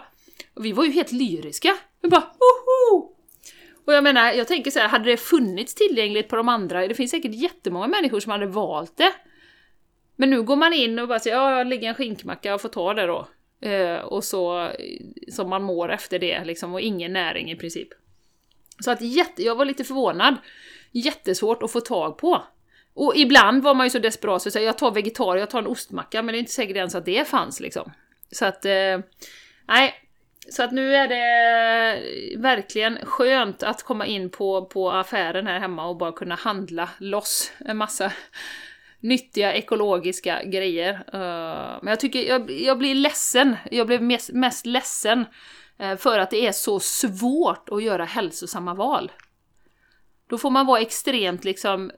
[0.55, 1.75] Och vi var ju helt lyriska.
[2.01, 3.13] Vi bara Woho!
[3.85, 6.95] Och jag menar, jag tänker så här, hade det funnits tillgängligt på de andra, det
[6.95, 9.11] finns säkert jättemånga människor som hade valt det.
[10.15, 12.69] Men nu går man in och bara säger ja, jag lägger en skinkmacka, och får
[12.69, 13.27] ta det då.
[13.61, 14.73] Eh, och så, eh,
[15.31, 17.87] som man mår efter det liksom, och ingen näring i princip.
[18.79, 20.35] Så att jätte, jag var lite förvånad.
[20.91, 22.43] Jättesvårt att få tag på.
[22.93, 25.67] Och ibland var man ju så desperat så att jag tar vegetarier, jag tar en
[25.67, 27.91] ostmacka, men det är inte säkert ens att det fanns liksom.
[28.31, 28.99] Så att, eh,
[29.67, 29.93] nej,
[30.49, 31.15] så att nu är det
[32.33, 36.89] eh, verkligen skönt att komma in på, på affären här hemma och bara kunna handla
[36.97, 38.11] loss en massa
[39.07, 40.93] nyttiga ekologiska grejer.
[40.93, 45.25] Eh, men jag tycker, jag, jag blir ledsen, jag blev mest, mest ledsen
[45.77, 49.11] eh, för att det är så svårt att göra hälsosamma val.
[50.29, 51.91] Då får man vara extremt liksom,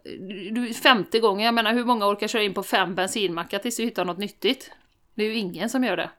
[0.84, 4.06] femte gången, jag menar hur många orkar köra in på fem bensinmackar tills du hittar
[4.06, 4.72] något nyttigt?
[5.16, 6.10] Det är ju ingen som gör det.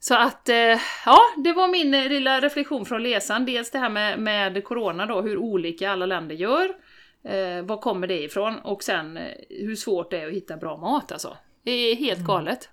[0.00, 3.44] Så att, eh, ja, det var min lilla reflektion från resan.
[3.44, 6.74] Dels det här med, med corona då, hur olika alla länder gör.
[7.24, 8.58] Eh, var kommer det ifrån?
[8.58, 11.36] Och sen eh, hur svårt det är att hitta bra mat alltså.
[11.62, 12.26] Det är helt mm.
[12.26, 12.68] galet.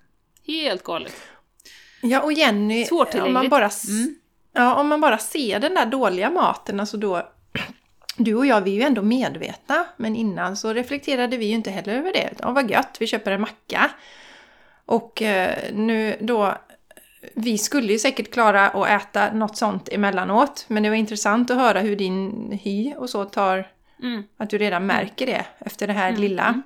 [0.46, 1.14] Helt galet.
[2.02, 4.14] Ja, och Jenny, om man, bara, mm.
[4.52, 7.32] ja, om man bara ser den där dåliga maten, alltså då...
[8.20, 11.70] Du och jag, vi är ju ändå medvetna, men innan så reflekterade vi ju inte
[11.70, 12.30] heller över det.
[12.38, 13.90] Ja, vad gött, vi köper en macka.
[14.86, 16.54] Och eh, nu då
[17.34, 20.64] vi skulle ju säkert klara att äta något sånt emellanåt.
[20.68, 23.66] Men det var intressant att höra hur din hy och så tar...
[24.02, 24.22] Mm.
[24.36, 26.20] Att du redan märker det efter det här mm.
[26.20, 26.46] lilla.
[26.48, 26.62] Mm.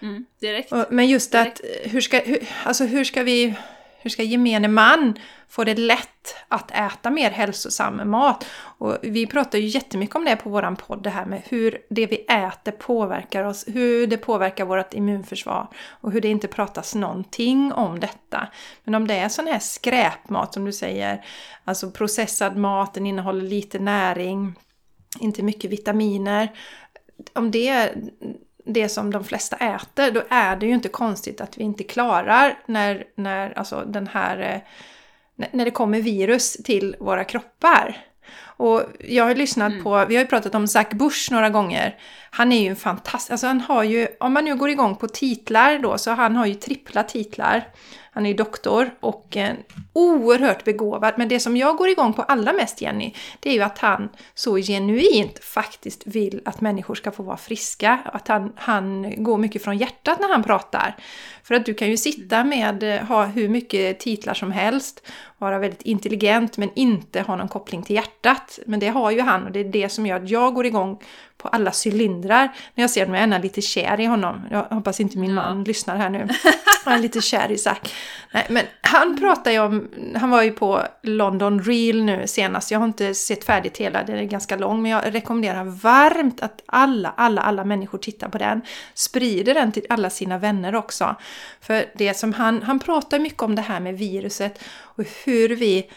[0.00, 0.26] mm.
[0.40, 0.72] Direkt.
[0.90, 3.54] men just att hur ska, hur, alltså hur ska vi
[4.00, 5.18] hur ska gemene man
[5.48, 8.46] få det lätt att äta mer hälsosam mat?
[8.54, 12.06] Och vi pratar ju jättemycket om det på våran podd, det här med hur det
[12.06, 15.68] vi äter påverkar oss, hur det påverkar vårt immunförsvar
[16.00, 18.48] och hur det inte pratas någonting om detta.
[18.84, 21.24] Men om det är sån här skräpmat som du säger,
[21.64, 24.54] alltså processad mat, den innehåller lite näring,
[25.20, 26.52] inte mycket vitaminer.
[27.32, 27.92] Om det
[28.68, 32.58] det som de flesta äter, då är det ju inte konstigt att vi inte klarar
[32.66, 34.62] när, när, alltså den här,
[35.36, 37.96] eh, när det kommer virus till våra kroppar.
[38.40, 39.84] Och jag har lyssnat mm.
[39.84, 41.98] på, vi har ju pratat om Zack Bush några gånger.
[42.30, 45.08] Han är ju en fantastisk, alltså han har ju, om man nu går igång på
[45.08, 47.68] titlar då, så han har ju trippla titlar.
[48.18, 49.54] Han är ju doktor och eh,
[49.92, 51.14] oerhört begåvad.
[51.16, 54.08] Men det som jag går igång på allra mest, Jenny, det är ju att han
[54.34, 57.98] så genuint faktiskt vill att människor ska få vara friska.
[58.04, 60.96] Att han, han går mycket från hjärtat när han pratar.
[61.42, 65.06] För att du kan ju sitta med, eh, ha hur mycket titlar som helst,
[65.38, 68.58] vara väldigt intelligent men inte ha någon koppling till hjärtat.
[68.66, 70.98] Men det har ju han och det är det som gör att jag går igång
[71.38, 74.46] på alla cylindrar när jag ser att jag är lite kär i honom.
[74.50, 76.28] Jag hoppas inte min man lyssnar här nu.
[76.84, 77.94] Jag är lite kär i Zack.
[78.32, 82.70] Nej, men han pratar ju om, han var ju på London Real nu senast.
[82.70, 84.82] Jag har inte sett färdigt hela, den är ganska lång.
[84.82, 88.62] Men jag rekommenderar varmt att alla, alla, alla människor tittar på den.
[88.94, 91.16] Sprider den till alla sina vänner också.
[91.60, 95.90] För det som han, han pratar mycket om det här med viruset och hur vi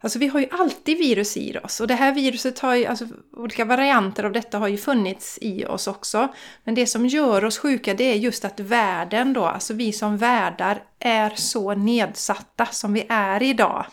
[0.00, 3.06] Alltså vi har ju alltid virus i oss och det här viruset har ju, alltså
[3.36, 6.28] olika varianter av detta har ju funnits i oss också.
[6.64, 10.16] Men det som gör oss sjuka det är just att världen då, alltså vi som
[10.16, 13.86] värdar, är så nedsatta som vi är idag.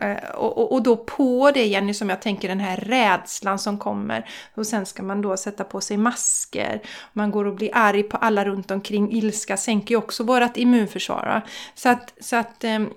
[0.00, 3.78] Eh, och, och, och, då på det Jenny som jag tänker den här rädslan som
[3.78, 4.28] kommer.
[4.54, 6.82] Och sen ska man då sätta på sig masker.
[7.12, 9.12] Man går och blir arg på alla runt omkring.
[9.12, 11.42] Ilska sänker ju också vårt immunförsvar.
[11.74, 12.90] Så att, så att ehm,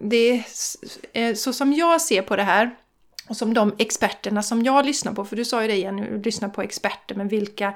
[0.00, 0.44] det är
[1.12, 2.70] eh, så som jag ser på det här.
[3.28, 6.22] Och som de experterna som jag lyssnar på, för du sa ju det igen, du
[6.22, 7.74] lyssnar på experter, men vilka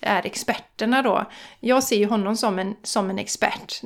[0.00, 1.24] är experterna då?
[1.60, 3.82] Jag ser ju honom som en, som en expert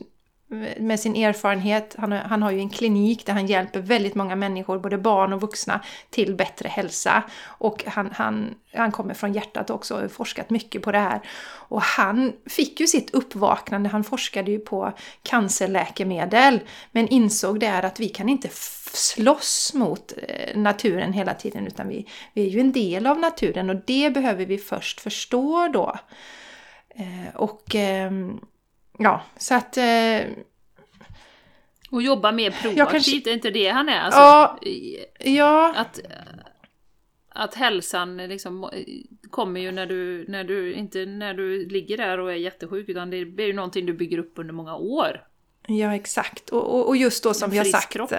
[0.78, 1.94] med sin erfarenhet.
[1.98, 5.40] Han, han har ju en klinik där han hjälper väldigt många människor, både barn och
[5.40, 5.80] vuxna,
[6.10, 7.22] till bättre hälsa.
[7.44, 11.20] Och han, han, han kommer från hjärtat också och har forskat mycket på det här.
[11.68, 16.60] Och han fick ju sitt uppvaknande, han forskade ju på cancerläkemedel,
[16.92, 18.48] men insåg där att vi kan inte
[18.92, 23.70] slåss mot eh, naturen hela tiden, utan vi, vi är ju en del av naturen
[23.70, 25.96] och det behöver vi först förstå då.
[26.94, 28.40] Eh, och ehm,
[28.98, 29.76] ja, så att...
[29.76, 30.20] Eh,
[31.90, 34.00] och jobba mer proaktivt, kanske, är inte det han är?
[34.00, 34.58] Alltså, ja,
[35.18, 35.74] ja.
[35.76, 36.00] Att,
[37.28, 38.70] att hälsan liksom
[39.30, 43.10] kommer ju när du, när du, inte när du ligger där och är jättesjuk, utan
[43.10, 45.24] det är ju någonting du bygger upp under många år.
[45.66, 46.50] Ja, exakt.
[46.50, 48.12] Och, och, och just då som vi har sagt, kropp.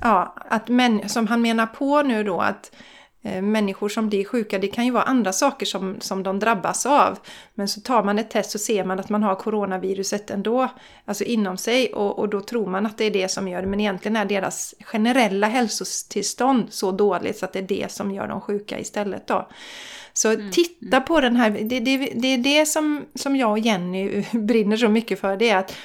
[0.00, 4.58] ja, att men, som han menar på nu då att Eh, människor som blir sjuka,
[4.58, 7.18] det kan ju vara andra saker som, som de drabbas av.
[7.54, 10.68] Men så tar man ett test så ser man att man har coronaviruset ändå,
[11.04, 13.68] alltså inom sig och, och då tror man att det är det som gör det.
[13.68, 18.28] Men egentligen är deras generella hälsotillstånd så dåligt så att det är det som gör
[18.28, 19.48] dem sjuka istället då.
[20.12, 20.50] Så mm.
[20.50, 24.76] titta på den här, det, det, det är det som, som jag och Jenny brinner
[24.76, 25.76] så mycket för, det är att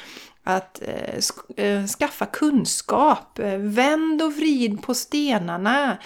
[0.44, 5.98] att eh, eh skaffa kunskap, vänd och vrid på stenarna,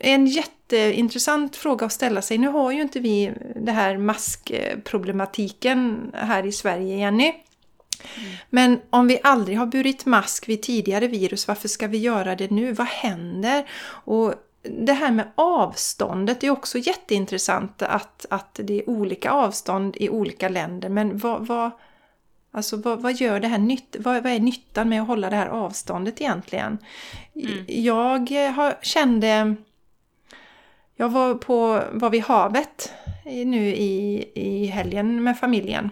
[0.00, 2.38] en jätteintressant fråga att ställa sig.
[2.38, 7.24] Nu har ju inte vi det här maskproblematiken här i Sverige, Jenny.
[7.24, 7.34] Mm.
[8.50, 12.50] Men om vi aldrig har burit mask vid tidigare virus, varför ska vi göra det
[12.50, 12.72] nu?
[12.72, 13.68] Vad händer?
[14.04, 20.08] Och det här med avståndet är också jätteintressant att, att det är olika avstånd i
[20.08, 20.88] olika länder.
[20.88, 21.70] Men vad, vad,
[22.52, 25.36] alltså vad, vad gör det här nytt, vad, vad, är nyttan med att hålla det
[25.36, 26.78] här avståndet egentligen?
[27.34, 27.64] Mm.
[27.68, 29.56] Jag har, kände
[31.00, 32.92] jag var, på, var vid havet
[33.24, 35.90] nu i, i helgen med familjen.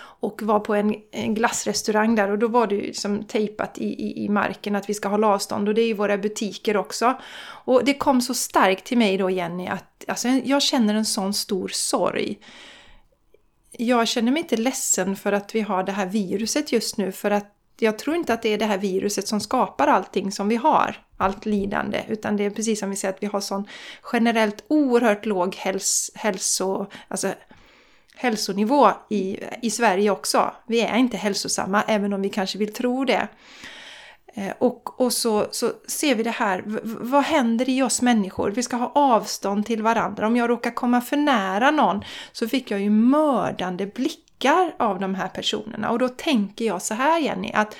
[0.00, 3.84] Och var på en, en glassrestaurang där och då var det ju som tejpat i,
[3.84, 7.18] i, i marken att vi ska hålla avstånd och det är ju våra butiker också.
[7.64, 11.34] Och det kom så starkt till mig då Jenny att alltså, jag känner en sån
[11.34, 12.38] stor sorg.
[13.70, 17.30] Jag känner mig inte ledsen för att vi har det här viruset just nu för
[17.30, 20.56] att jag tror inte att det är det här viruset som skapar allting som vi
[20.56, 23.66] har, allt lidande, utan det är precis som vi säger att vi har sån
[24.12, 27.32] generellt oerhört låg häls, hälso, alltså,
[28.14, 30.54] hälsonivå i, i Sverige också.
[30.66, 33.28] Vi är inte hälsosamma, även om vi kanske vill tro det.
[34.34, 36.62] Eh, och, och så, så ser vi det här,
[37.00, 38.50] vad händer i oss människor?
[38.50, 40.26] Vi ska ha avstånd till varandra.
[40.26, 45.00] Om jag råkar komma för nära någon så fick jag ju mördande blickar blickar av
[45.00, 45.90] de här personerna.
[45.90, 47.76] Och då tänker jag så här Jenny, att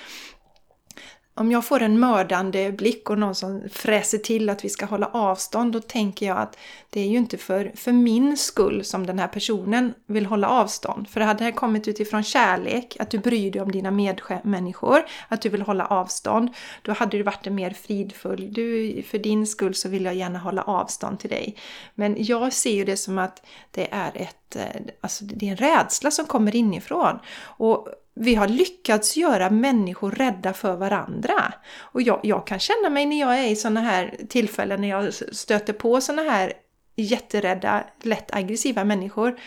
[1.34, 5.06] om jag får en mördande blick och någon som fräser till att vi ska hålla
[5.06, 6.58] avstånd, då tänker jag att
[6.90, 11.08] det är ju inte för, för min skull som den här personen vill hålla avstånd.
[11.08, 15.42] För det hade det kommit utifrån kärlek, att du bryr dig om dina medmänniskor, att
[15.42, 16.50] du vill hålla avstånd,
[16.82, 18.52] då hade du varit en mer fridfull.
[18.52, 21.56] Du, för din skull så vill jag gärna hålla avstånd till dig.
[21.94, 25.56] Men jag ser ju det som att det är ett, eh, alltså det är en
[25.56, 27.18] rädsla som kommer inifrån.
[27.42, 27.88] Och
[28.20, 31.52] vi har lyckats göra människor rädda för varandra.
[31.78, 35.14] Och jag, jag kan känna mig när jag är i sådana här tillfällen när jag
[35.14, 36.52] stöter på sådana här
[36.96, 39.38] jätterädda, lätt aggressiva människor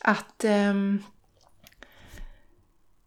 [0.00, 0.74] att eh,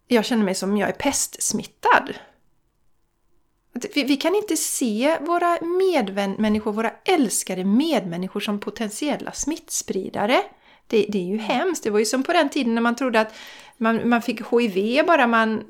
[0.07, 2.13] jag känner mig som jag är pestsmittad.
[3.93, 10.43] Vi, vi kan inte se våra medmänniskor, våra älskade medmänniskor som potentiella smittspridare.
[10.91, 11.83] Det, det, är ju hemskt.
[11.83, 13.35] Det var ju som på den tiden när man trodde att
[13.77, 15.63] man, man fick HIV bara man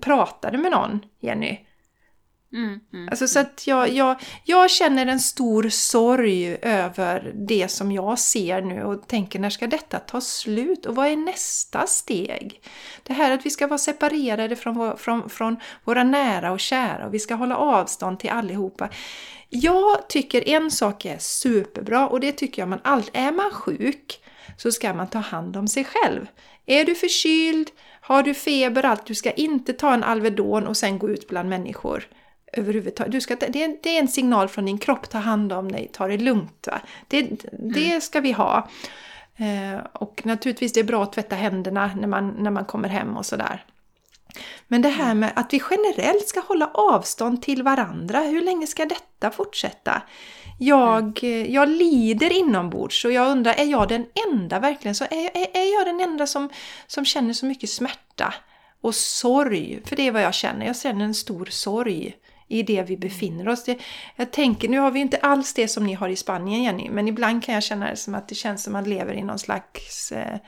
[0.00, 1.58] pratade med någon, Jenny.
[2.52, 7.92] Mm, mm, alltså så att jag, jag, jag känner en stor sorg över det som
[7.92, 12.62] jag ser nu och tänker när ska detta ta slut och vad är nästa steg?
[13.02, 17.14] Det här att vi ska vara separerade från, från, från våra nära och kära och
[17.14, 18.88] vi ska hålla avstånd till allihopa.
[19.48, 24.21] Jag tycker en sak är superbra och det tycker jag man alltid, är man sjuk
[24.56, 26.26] så ska man ta hand om sig själv.
[26.66, 30.98] Är du förkyld, har du feber, allt, du ska inte ta en Alvedon och sen
[30.98, 32.08] gå ut bland människor
[32.52, 33.12] överhuvudtaget.
[33.12, 35.90] Du ska, det, är, det är en signal från din kropp, ta hand om dig,
[35.92, 36.68] ta det lugnt.
[36.70, 36.80] Va?
[37.08, 38.00] Det, det mm.
[38.00, 38.68] ska vi ha.
[39.36, 43.16] Eh, och naturligtvis det är bra att tvätta händerna när man, när man kommer hem
[43.16, 43.64] och sådär.
[44.68, 48.84] Men det här med att vi generellt ska hålla avstånd till varandra, hur länge ska
[48.84, 50.02] detta fortsätta?
[50.64, 51.42] Jag, mm.
[51.42, 54.94] Eh, jag lider inombords och jag undrar, är jag den enda verkligen?
[54.94, 56.48] Så är, är, är jag den enda som,
[56.86, 58.34] som känner så mycket smärta
[58.80, 59.82] och sorg?
[59.84, 62.16] För det är vad jag känner, jag känner en stor sorg
[62.48, 63.64] i det vi befinner oss.
[63.64, 63.78] Det,
[64.16, 67.08] jag tänker, nu har vi inte alls det som ni har i Spanien Jenny, men
[67.08, 69.38] ibland kan jag känna det som att det känns som att man lever i någon
[69.38, 70.38] slags eh,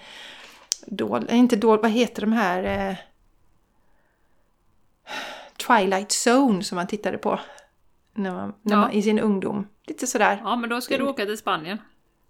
[0.86, 2.96] dål, inte dål, vad heter de här eh,
[5.66, 7.40] Twilight Zone som man tittade på
[8.14, 8.80] när man, när ja.
[8.80, 9.66] man, i sin ungdom.
[9.86, 10.40] Lite sådär.
[10.44, 11.78] Ja, men då ska du åka till Spanien.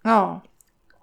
[0.02, 0.42] Ja.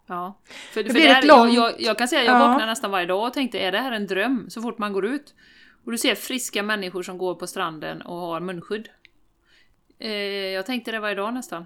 [0.08, 0.40] Ja.
[0.74, 1.54] För, för där, långt...
[1.54, 2.48] jag, jag, kan säga att jag ja.
[2.48, 4.50] vaknar nästan varje dag och tänkte, är det här en dröm?
[4.50, 5.36] Så fort man går ut.
[5.86, 8.90] Och du ser friska människor som går på stranden och har munskydd.
[10.00, 10.12] Eh,
[10.54, 11.66] jag tänkte det varje dag nästan.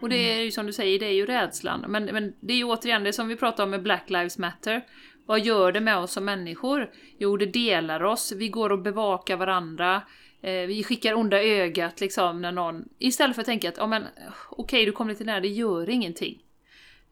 [0.00, 1.84] Och det är ju som du säger, det är ju rädslan.
[1.88, 4.84] Men, men det är ju återigen det som vi pratar om med Black Lives Matter.
[5.26, 6.90] Vad gör det med oss som människor?
[7.18, 8.32] Jo, det delar oss.
[8.32, 10.02] Vi går och bevakar varandra.
[10.46, 12.88] Eh, vi skickar onda ögat liksom när någon...
[12.98, 15.90] Istället för att tänka att, oh, men okej, okay, du kom lite nära, det gör
[15.90, 16.42] ingenting.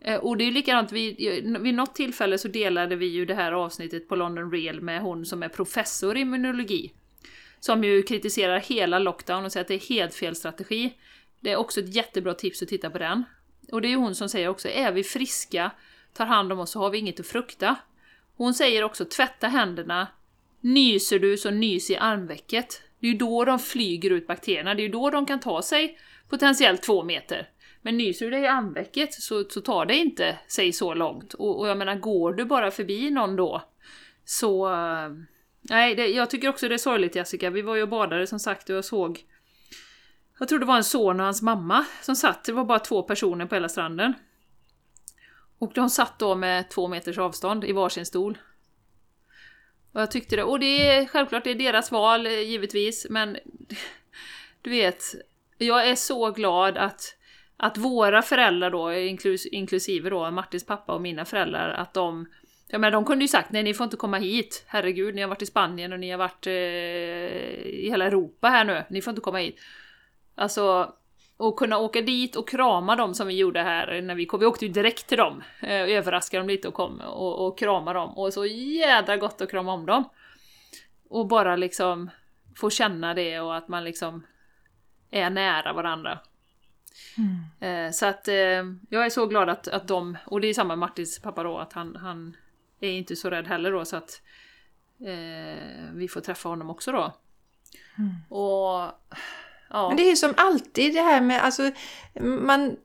[0.01, 1.16] Eh, och det är ju likadant, vid,
[1.61, 5.27] vid något tillfälle så delade vi ju det här avsnittet på London Real med hon
[5.27, 6.92] som är professor i immunologi.
[7.61, 10.94] Som ju kritiserar hela lockdown och säger att det är helt fel strategi.
[11.40, 13.25] Det är också ett jättebra tips att titta på den.
[13.73, 15.70] Och det är ju hon som säger också, är vi friska,
[16.12, 17.77] tar hand om oss så har vi inget att frukta.
[18.37, 20.09] Hon säger också, tvätta händerna,
[20.61, 22.81] nyser du så nys i armvecket.
[23.04, 25.62] Det är ju då de flyger ut bakterierna, det är ju då de kan ta
[25.62, 27.48] sig potentiellt två meter.
[27.82, 31.34] Men nyser du dig i armvecket så, så tar det inte sig så långt.
[31.34, 33.62] Och, och jag menar, går du bara förbi någon då
[34.24, 34.72] så...
[34.72, 35.08] Eh,
[35.60, 37.50] nej, det, jag tycker också det är sorgligt Jessica.
[37.50, 39.20] Vi var ju och badade som sagt och jag såg...
[40.38, 42.44] Jag tror det var en son och hans mamma som satt.
[42.44, 44.14] Det var bara två personer på hela stranden.
[45.58, 48.38] Och de satt då med två meters avstånd i varsin stol.
[49.94, 53.38] Och jag tyckte det, och det är självklart det är deras val eh, givetvis, men
[54.62, 55.04] du vet,
[55.59, 57.16] jag är så glad att
[57.57, 62.26] att våra föräldrar då, inklus, inklusive då Martins pappa och mina föräldrar, att de
[62.68, 65.28] Ja men de kunde ju sagt nej ni får inte komma hit, herregud ni har
[65.28, 69.11] varit i Spanien och ni har varit eh, i hela Europa här nu, ni får
[69.11, 69.61] inte komma hit.
[70.35, 70.94] Alltså,
[71.37, 74.40] och kunna åka dit och krama dem som vi gjorde här när vi kom.
[74.40, 77.92] Vi åkte ju direkt till dem, eh, överraskade dem lite och kom och, och krama
[77.92, 78.18] dem.
[78.18, 80.05] Och så jädra gott att krama om dem.
[81.09, 82.11] Och bara liksom
[82.57, 84.27] få känna det och att man liksom
[85.11, 86.18] är nära varandra.
[87.61, 87.92] Mm.
[87.92, 90.79] Så att eh, jag är så glad att, att de, och det är samma med
[90.79, 92.37] Martins pappa då, att han, han
[92.81, 94.23] är inte så rädd heller då så att
[95.01, 97.14] eh, vi får träffa honom också då.
[97.99, 98.14] Mm.
[98.29, 98.92] Och
[99.74, 99.88] ja.
[99.88, 101.70] Men det är ju som alltid det här med, alltså
[102.22, 102.76] man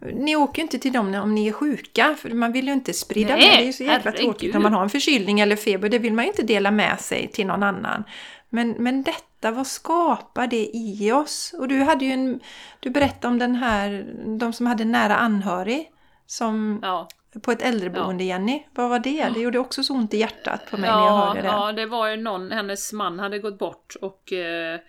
[0.00, 2.92] ni åker ju inte till dem om ni är sjuka, för man vill ju inte
[2.92, 3.58] sprida Nej, med.
[3.58, 5.88] Det är ju så jävla tråkigt om man har en förkylning eller feber.
[5.88, 8.04] Det vill man ju inte dela med sig till någon annan.
[8.48, 11.54] Men, men detta, vad skapar det i oss?
[11.58, 12.40] Och du hade ju en...
[12.80, 15.90] Du berättade om den här, de som hade nära anhörig.
[16.26, 17.08] Som, ja.
[17.42, 18.28] På ett äldreboende, ja.
[18.28, 18.62] Jenny.
[18.74, 19.28] Vad var det?
[19.34, 21.48] Det gjorde också så ont i hjärtat på mig ja, när jag hörde det.
[21.48, 24.80] Ja, det var ju någon, hennes man hade gått bort och eh,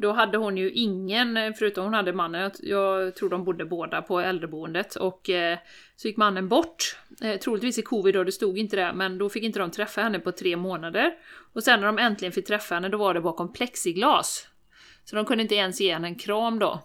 [0.00, 4.20] då hade hon ju ingen, förutom hon hade mannen, jag, tror de bodde båda på
[4.20, 5.58] äldreboendet, och eh,
[5.96, 6.96] så gick mannen bort.
[7.22, 10.02] Eh, troligtvis i covid då, det stod inte det, men då fick inte de träffa
[10.02, 11.12] henne på tre månader.
[11.52, 14.48] Och sen när de äntligen fick träffa henne, då var det bakom plexiglas.
[15.04, 16.82] Så de kunde inte ens ge henne en kram då.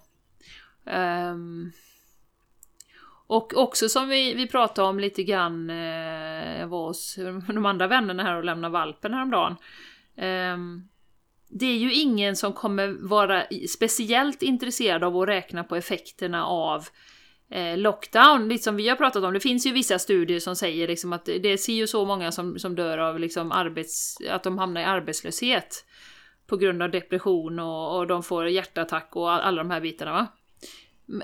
[0.84, 1.72] Um,
[3.28, 7.86] Och också som vi, vi pratade om lite grann, eh, jag var hos de andra
[7.86, 9.56] vännerna här och lämnade valpen häromdagen.
[10.16, 10.88] Um,
[11.48, 16.88] det är ju ingen som kommer vara speciellt intresserad av att räkna på effekterna av
[17.50, 19.34] eh, lockdown, lite som vi har pratat om.
[19.34, 22.58] Det finns ju vissa studier som säger liksom att det ser ju så många som,
[22.58, 25.84] som dör av liksom arbets, att de hamnar i arbetslöshet
[26.46, 30.12] på grund av depression och, och de får hjärtattack och alla de här bitarna.
[30.12, 30.26] Va?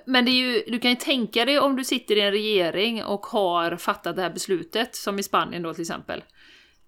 [0.07, 3.05] Men det är ju, du kan ju tänka dig om du sitter i en regering
[3.05, 6.25] och har fattat det här beslutet, som i Spanien då till exempel.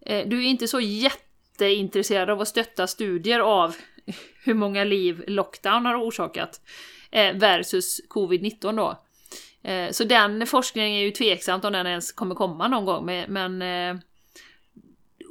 [0.07, 3.77] Eh, du är inte så jätte jätteintresserade av att stötta studier av
[4.45, 6.61] hur många liv lockdown har orsakat
[7.11, 8.99] eh, versus covid-19 då.
[9.71, 13.63] Eh, så den forskningen är ju tveksamt om den ens kommer komma någon gång, men
[13.63, 13.97] eh,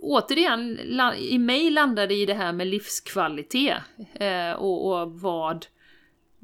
[0.01, 0.79] återigen,
[1.17, 3.77] i mig landar det i det här med livskvalitet
[4.57, 5.65] och vad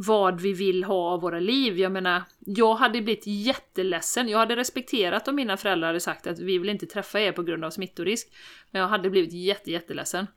[0.01, 1.79] vad vi vill ha av våra liv.
[1.79, 4.29] Jag menar, jag hade blivit jätteledsen.
[4.29, 7.43] Jag hade respekterat om mina föräldrar hade sagt att vi vill inte träffa er på
[7.43, 8.27] grund av smittorisk.
[8.71, 10.27] Men jag hade blivit jätte, jätteledsen.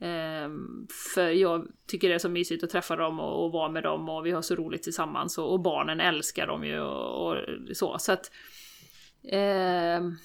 [0.00, 3.82] Ehm, för jag tycker det är så mysigt att träffa dem och, och vara med
[3.82, 7.36] dem och vi har så roligt tillsammans och, och barnen älskar dem ju och, och
[7.72, 7.98] så.
[7.98, 8.30] Så att...
[9.28, 10.16] Ehm,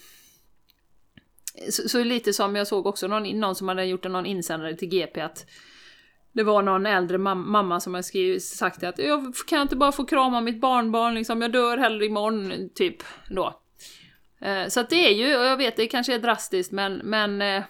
[1.70, 4.90] så, så, lite som jag såg också någon, någon som hade gjort någon insändare till
[4.90, 5.46] GP att
[6.38, 9.92] det var någon äldre mam mamma som har skrivit, sagt att jag kan inte bara
[9.92, 13.62] få krama mitt barnbarn liksom, jag dör hellre imorgon, typ då.
[14.42, 17.42] Eh, så att det är ju, och jag vet det kanske är drastiskt men, men
[17.42, 17.64] eh,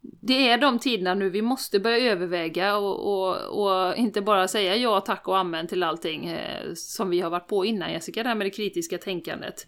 [0.00, 4.76] det är de tiderna nu vi måste börja överväga och, och, och, inte bara säga
[4.76, 8.28] ja tack och amen till allting eh, som vi har varit på innan Jessica, det
[8.28, 9.66] här med det kritiska tänkandet.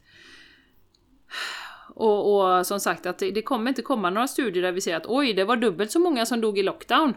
[2.02, 4.96] Och, och, som sagt att det, det, kommer inte komma några studier där vi ser
[4.96, 7.14] att oj, det var dubbelt så många som dog i lockdown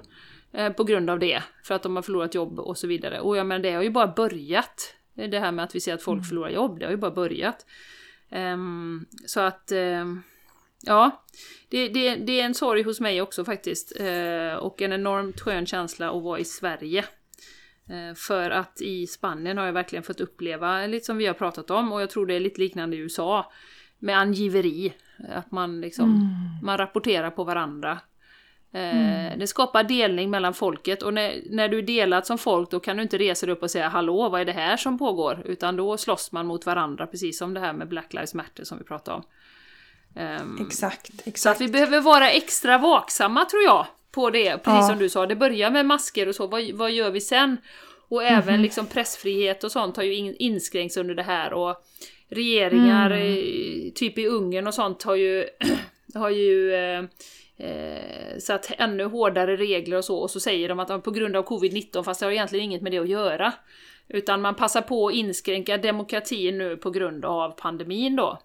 [0.54, 3.20] eh, på grund av det, för att de har förlorat jobb och så vidare.
[3.20, 4.96] Och jag menar, det har ju bara börjat.
[5.14, 6.24] Det här med att vi ser att folk mm.
[6.24, 7.66] förlorar jobb, det har ju bara börjat.
[8.32, 10.24] Um, så att, um,
[10.82, 11.26] ja,
[11.70, 14.02] det, det, det, är en sorg hos mig också faktiskt.
[14.02, 17.06] Uh, och en enormt skön känsla att vara i Sverige.
[17.90, 21.72] Uh, för att i Spanien har jag verkligen fått uppleva lite som vi har pratat
[21.72, 23.52] om och jag tror det är lite liknande i USA
[24.00, 24.94] med angiveri.
[25.30, 26.28] Att man liksom, mm.
[26.64, 28.00] man rapporterar på varandra.
[28.74, 29.40] Eh, mm.
[29.40, 32.98] Det skapar delning mellan folket och när, när du är delat som folk då kan
[32.98, 35.42] du inte resa dig upp och säga hallå vad är det här som pågår?
[35.46, 38.78] Utan då slåss man mot varandra precis som det här med Black Lives Matter som
[38.78, 39.24] vi pratade om.
[40.66, 41.40] Exakt, exakt.
[41.40, 44.88] Så att vi behöver vara extra vaksamma tror jag på det, precis ja.
[44.88, 45.26] som du sa.
[45.26, 47.58] Det börjar med masker och så, vad, vad gör vi sen?
[48.08, 51.86] Och även mm liksom pressfrihet och sånt har ju inskränkts under det här och
[52.36, 53.92] regeringar, mm.
[53.92, 55.46] typ i Ungern och sånt, har ju,
[56.14, 57.04] har ju eh,
[57.58, 61.46] eh, satt ännu hårdare regler och så, och så säger de att på grund av
[61.46, 63.54] covid-19, fast det har egentligen inget med det att göra.
[64.08, 68.40] Utan man passar på att inskränka demokratin nu på grund av pandemin då.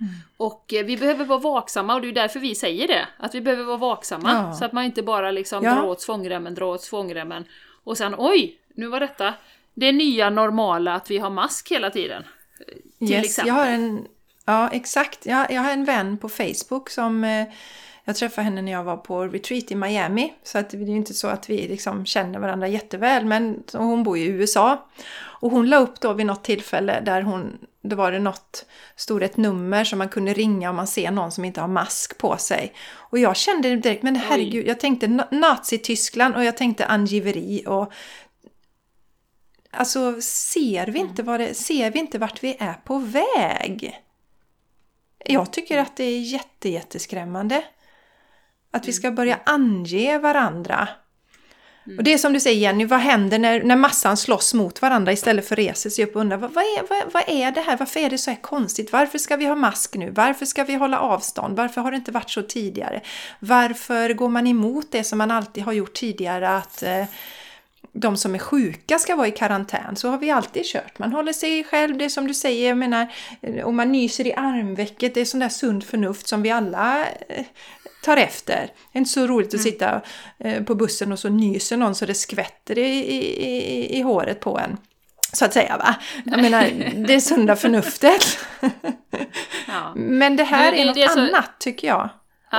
[0.00, 0.12] Mm.
[0.36, 3.08] Och eh, vi behöver vara vaksamma och det är därför vi säger det.
[3.18, 4.32] Att vi behöver vara vaksamma.
[4.32, 4.52] Ja.
[4.52, 5.74] Så att man inte bara liksom ja.
[5.74, 7.44] drar åt svångremmen, drar åt svångremmen.
[7.84, 9.34] Och sen oj, nu var detta
[9.74, 12.24] det nya normala att vi har mask hela tiden.
[12.98, 13.48] Till yes, exempel.
[13.48, 14.06] Jag har en,
[14.44, 15.26] ja, exakt.
[15.26, 17.46] Jag, jag har en vän på Facebook som eh,
[18.04, 20.32] jag träffade henne när jag var på retreat i Miami.
[20.42, 23.24] Så att det är ju inte så att vi liksom känner varandra jätteväl.
[23.24, 24.88] Men hon bor i USA.
[25.44, 29.22] Och hon la upp då vid något tillfälle där hon, då var det något, stod
[29.22, 32.36] ett nummer som man kunde ringa om man ser någon som inte har mask på
[32.36, 32.72] sig.
[32.94, 37.92] Och jag kände direkt, men herregud, jag tänkte Nazityskland och jag tänkte angiveri och
[39.76, 44.00] Alltså ser vi inte, vad det, ser vi inte vart vi är på väg?
[45.24, 47.64] Jag tycker att det är jätte, jätteskrämmande.
[48.70, 50.88] Att vi ska börja ange varandra.
[51.86, 51.98] Mm.
[51.98, 55.12] Och det är som du säger Jenny, vad händer när, när massan slåss mot varandra
[55.12, 57.76] istället för reser sig upp och undrar vad, vad, är, vad, vad är det här?
[57.76, 58.92] Varför är det så här konstigt?
[58.92, 60.10] Varför ska vi ha mask nu?
[60.10, 61.56] Varför ska vi hålla avstånd?
[61.56, 63.00] Varför har det inte varit så tidigare?
[63.38, 66.48] Varför går man emot det som man alltid har gjort tidigare?
[66.48, 67.04] att eh,
[67.92, 69.96] de som är sjuka ska vara i karantän.
[69.96, 70.98] Så har vi alltid kört.
[70.98, 73.12] Man håller sig själv, det är som du säger, jag menar,
[73.64, 77.44] om man nyser i armvecket, det är sån där sund förnuft som vi alla eh,
[78.04, 78.70] tar efter.
[78.92, 79.64] Det är inte så roligt att mm.
[79.64, 80.00] sitta
[80.38, 84.58] eh, på bussen och så nyser någon så det skvätter i, i, i håret på
[84.58, 84.76] en.
[85.32, 85.94] Så att säga va.
[86.24, 86.70] Jag menar,
[87.06, 88.38] det är sunda förnuftet.
[89.66, 89.92] Ja.
[89.96, 91.20] Men det här är, är något så...
[91.20, 92.10] annat tycker jag.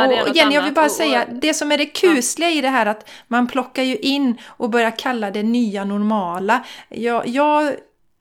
[0.04, 3.10] Och igen, jag vill bara säga, det som är det kusliga i det här att
[3.28, 6.66] man plockar ju in och börjar kalla det nya normala.
[6.90, 7.74] Jag, jag,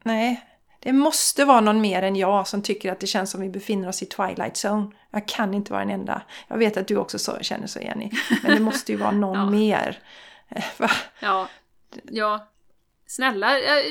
[0.02, 0.44] nej,
[0.80, 3.88] det måste vara någon mer än jag som tycker att det känns som vi befinner
[3.88, 4.90] oss i Twilight Zone.
[5.10, 6.22] Jag kan inte vara en enda.
[6.48, 8.10] Jag vet att du också så, känner så Jenny.
[8.42, 9.50] Men det måste ju vara någon ja.
[9.50, 9.98] mer.
[11.20, 11.48] Ja.
[12.10, 12.48] ja,
[13.06, 13.48] Snälla,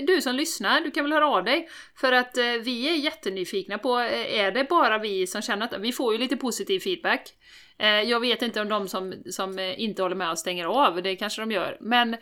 [0.08, 1.70] du som lyssnar, du kan väl höra av dig?
[1.96, 5.82] För att eh, vi är jättenyfikna på, eh, är det bara vi som känner att
[5.82, 7.34] vi får ju lite positiv feedback.
[7.78, 11.04] Eh, jag vet inte om de som, som eh, inte håller med och stänger av,
[11.04, 11.78] det kanske de gör.
[11.82, 12.16] Men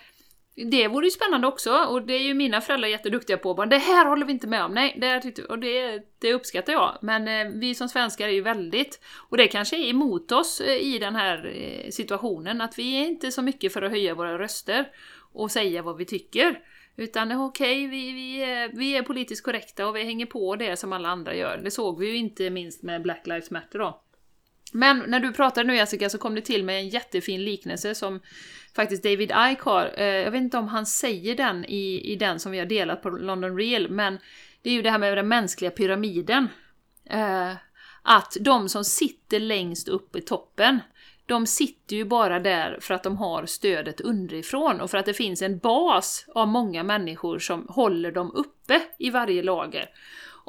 [0.55, 3.53] det vore ju spännande också, och det är ju mina föräldrar jätteduktiga på.
[3.53, 6.97] Bara, det här håller vi inte med om, nej, det, och det, det uppskattar jag.
[7.01, 8.99] Men eh, vi som svenskar är ju väldigt,
[9.29, 13.07] och det kanske är emot oss eh, i den här eh, situationen, att vi är
[13.07, 14.87] inte så mycket för att höja våra röster
[15.33, 16.59] och säga vad vi tycker.
[16.95, 20.77] Utan eh, okej, okay, vi, vi, vi är politiskt korrekta och vi hänger på det
[20.77, 21.61] som alla andra gör.
[21.63, 24.01] Det såg vi ju inte minst med Black Lives Matter då.
[24.72, 28.19] Men när du pratade nu Jessica så kom det till mig en jättefin liknelse som
[28.76, 29.93] faktiskt David Icke har.
[29.97, 33.01] Eh, jag vet inte om han säger den i, i den som vi har delat
[33.01, 34.19] på London Real, men
[34.61, 36.47] det är ju det här med den mänskliga pyramiden.
[37.09, 37.51] Eh,
[38.01, 40.80] att de som sitter längst upp i toppen,
[41.26, 45.13] de sitter ju bara där för att de har stödet underifrån och för att det
[45.13, 49.89] finns en bas av många människor som håller dem uppe i varje lager.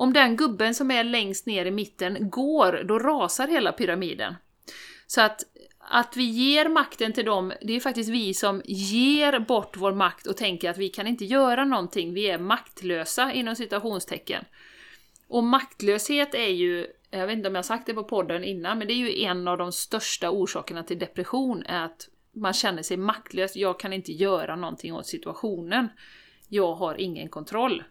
[0.02, 4.34] Om den gubben som är längst ner i mitten går, då rasar hela pyramiden.
[5.06, 5.42] Så att,
[5.78, 10.26] att vi ger makten till dem, det är faktiskt vi som ger bort vår makt
[10.26, 14.44] och tänker att vi kan inte göra någonting, vi är maktlösa inom citationstecken.
[15.28, 18.88] Och maktlöshet är ju, jag vet inte om jag sagt det på podden innan, men
[18.88, 22.96] det är ju en av de största orsakerna till depression, är att man känner sig
[22.96, 25.88] maktlös, jag kan inte göra någonting åt situationen.
[26.48, 27.82] Jag har ingen kontroll.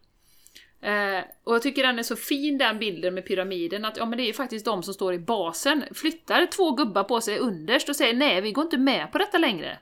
[0.82, 4.18] Eh, och jag tycker den är så fin den bilden med pyramiden, att ja men
[4.18, 7.90] det är ju faktiskt de som står i basen, flyttar två gubbar på sig underst
[7.90, 9.80] och säger nej vi går inte med på detta längre.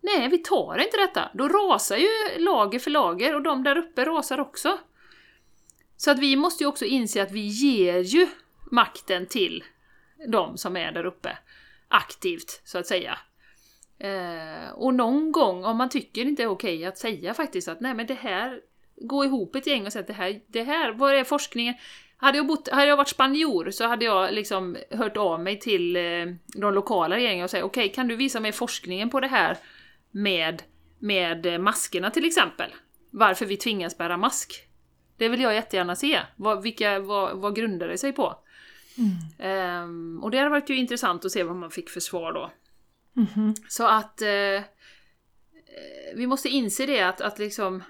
[0.00, 1.30] Nej, vi tar inte detta.
[1.34, 4.78] Då rasar ju lager för lager och de där uppe rasar också.
[5.96, 8.26] Så att vi måste ju också inse att vi ger ju
[8.70, 9.64] makten till
[10.26, 11.38] de som är där uppe.
[11.88, 13.18] Aktivt, så att säga.
[13.98, 17.80] Eh, och någon gång, om man tycker det inte är okej att säga faktiskt att
[17.80, 18.60] nej men det här
[19.00, 21.74] gå ihop ett gäng och säga att det här, det här, vad är forskningen?
[22.16, 25.96] Hade jag, bott, hade jag varit spanjor så hade jag liksom hört av mig till
[25.96, 26.02] eh,
[26.46, 29.56] de lokala regeringarna och sagt okej, okay, kan du visa mig forskningen på det här
[30.10, 30.62] med,
[30.98, 32.70] med maskerna till exempel?
[33.10, 34.68] Varför vi tvingas bära mask?
[35.16, 36.18] Det vill jag jättegärna se.
[36.36, 38.38] Vad, vilka, vad, vad grundar det sig på?
[38.98, 39.82] Mm.
[39.82, 42.50] Um, och det hade varit ju intressant att se vad man fick för svar då.
[43.16, 43.56] Mm -hmm.
[43.68, 44.62] Så att uh,
[46.14, 47.82] vi måste inse det att, att liksom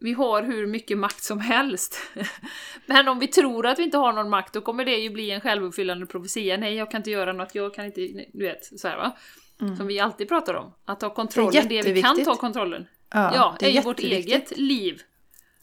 [0.00, 2.00] vi har hur mycket makt som helst.
[2.86, 5.30] Men om vi tror att vi inte har någon makt, då kommer det ju bli
[5.30, 6.56] en självuppfyllande profetia.
[6.56, 8.00] Nej, jag kan inte göra något, jag kan inte...
[8.32, 9.16] Du vet, så här, va?
[9.60, 9.76] Mm.
[9.76, 10.72] Som vi alltid pratar om.
[10.84, 12.86] Att ta kontrollen, det, det vi kan ta kontrollen.
[13.10, 15.02] Ja, ja det är, är ju vårt eget liv.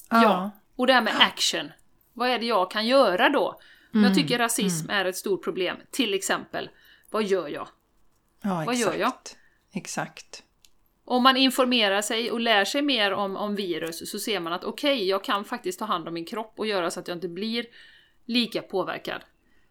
[0.10, 0.24] Ja.
[0.24, 0.52] ja.
[0.76, 1.72] Och det här med action.
[2.14, 3.60] Vad är det jag kan göra då?
[3.94, 4.06] Mm.
[4.06, 5.00] Jag tycker rasism mm.
[5.02, 5.78] är ett stort problem.
[5.92, 6.70] Till exempel,
[7.12, 7.68] vad gör jag?
[8.42, 9.14] Ja, vad gör jag?
[9.74, 10.43] Exakt.
[11.06, 14.64] Om man informerar sig och lär sig mer om, om virus så ser man att
[14.64, 17.18] okej, okay, jag kan faktiskt ta hand om min kropp och göra så att jag
[17.18, 17.66] inte blir
[18.26, 19.22] lika påverkad.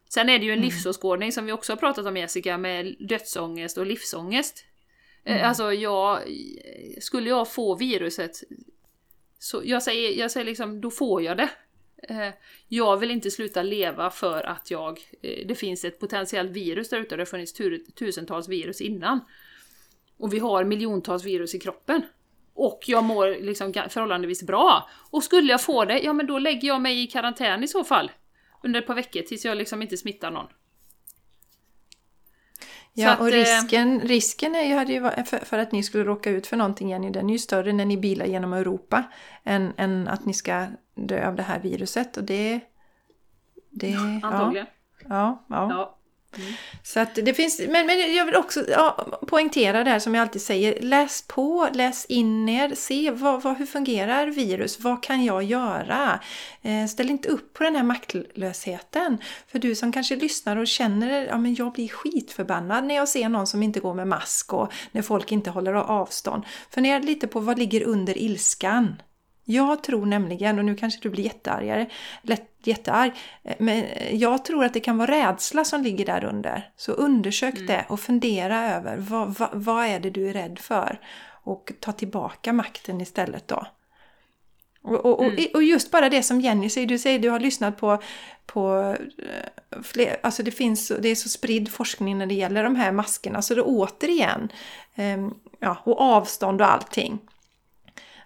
[0.08, 0.68] Sen är det ju en mm.
[0.68, 4.64] livsåskådning som vi också har pratat om Jessica, med dödsångest och livsångest.
[5.24, 5.48] Eh, mm.
[5.48, 6.20] Alltså jag,
[7.00, 8.42] skulle jag få viruset,
[9.38, 11.48] så jag säger, jag säger liksom, då får jag det.
[12.08, 12.34] Eh,
[12.68, 17.00] jag vill inte sluta leva för att jag, eh, det finns ett potentiellt virus där
[17.00, 17.52] ute, det har funnits
[17.94, 19.20] tusentals virus innan.
[20.22, 22.02] Och vi har miljontals virus i kroppen.
[22.54, 24.88] Och jag mår liksom förhållandevis bra.
[25.10, 27.84] Och skulle jag få det, ja men då lägger jag mig i karantän i så
[27.84, 28.10] fall.
[28.62, 30.46] Under ett par veckor tills jag liksom inte smittar någon.
[32.92, 36.04] Ja, att, och eh, risken, risken är ju, hade ju för, för, att ni skulle
[36.04, 39.04] råka ut för någonting Jenny, den är ju större när ni bilar genom Europa
[39.44, 42.16] än, än att ni ska dö av det här viruset.
[42.16, 42.60] Och det...
[43.70, 44.66] det Antagligen.
[45.08, 45.98] Ja, ja, ja.
[46.38, 46.52] Mm.
[46.82, 50.22] Så att det finns, men, men jag vill också ja, poängtera det här som jag
[50.22, 50.82] alltid säger.
[50.82, 56.20] Läs på, läs in er, se vad, vad, hur fungerar virus, vad kan jag göra?
[56.62, 59.18] Eh, ställ inte upp på den här maktlösheten.
[59.46, 63.28] För du som kanske lyssnar och känner, ja men jag blir skitförbannad när jag ser
[63.28, 66.44] någon som inte går med mask och när folk inte håller avstånd.
[66.70, 68.96] Fundera lite på vad ligger under ilskan.
[69.44, 71.86] Jag tror nämligen, och nu kanske du blir jätteargare,
[72.62, 73.12] jättearg,
[73.58, 76.70] men jag tror att det kan vara rädsla som ligger där under.
[76.76, 77.66] Så undersök mm.
[77.66, 81.00] det och fundera över vad, vad, vad, är det du är rädd för?
[81.44, 83.66] Och ta tillbaka makten istället då.
[84.82, 85.46] Och, och, mm.
[85.54, 88.02] och, just bara det som Jenny säger, du säger du har lyssnat på,
[88.46, 92.76] på eh, fler, alltså det finns, det är så spridd forskning när det gäller de
[92.76, 94.52] här maskerna, så det återigen,
[94.96, 97.18] um, ja, och avstånd och allting.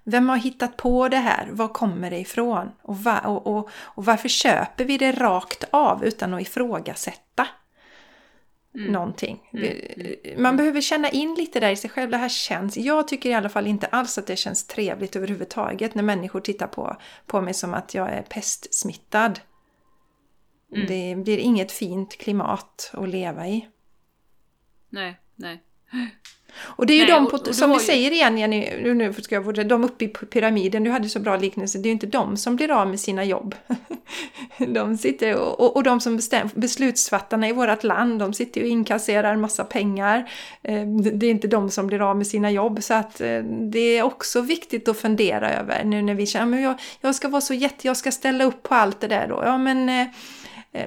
[0.09, 1.49] Vem har hittat på det här?
[1.51, 2.71] Var kommer det ifrån?
[2.83, 7.47] Och, va, och, och, och varför köper vi det rakt av utan att ifrågasätta?
[8.77, 8.93] mm.
[8.93, 9.49] någonting.
[9.53, 9.65] Mm.
[9.65, 10.43] mm.
[10.43, 12.11] Man behöver känna in lite där i sig själv.
[12.11, 15.95] Det här känns, jag tycker i alla fall inte alls att det känns trevligt överhuvudtaget
[15.95, 16.97] när människor tittar på,
[17.27, 19.41] på mig som att jag är pestsmittad.
[20.75, 20.87] Mm.
[20.87, 23.69] Det blir inget fint klimat att leva i.
[24.89, 25.63] Nej, nej.
[26.59, 27.81] Och det är ju Nej, de, på, och, och som vi ju...
[27.81, 31.37] säger igen Jenny, nu ska jag fortsätta, de uppe i pyramiden, du hade så bra
[31.37, 33.55] liknelse, det är ju inte de som blir av med sina jobb.
[34.69, 39.37] de sitter och, och, de som bestäm, beslutsfattarna i vårt land, de sitter och inkasserar
[39.37, 40.31] massa pengar.
[40.63, 43.39] Eh, det är inte de som blir av med sina jobb, så att eh,
[43.73, 47.29] det är också viktigt att fundera över nu när vi känner, att jag, jag ska
[47.29, 49.43] vara så jätte, jag ska ställa upp på allt det där då.
[49.45, 50.07] Ja men Eh,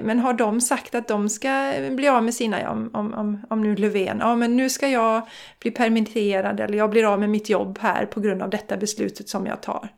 [0.02, 3.76] men har de sagt att de ska bli av med sina, om, om, om nu
[3.76, 5.28] Löfven, ja men nu ska jag
[5.60, 9.28] bli permitterad eller jag blir av med mitt jobb här på grund av detta beslutet
[9.28, 9.88] som jag tar.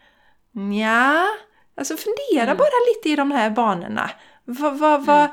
[0.80, 1.26] Ja,
[1.74, 2.56] alltså fundera mm.
[2.56, 4.10] bara lite i de här banorna.
[4.44, 5.30] Va, va, va, mm.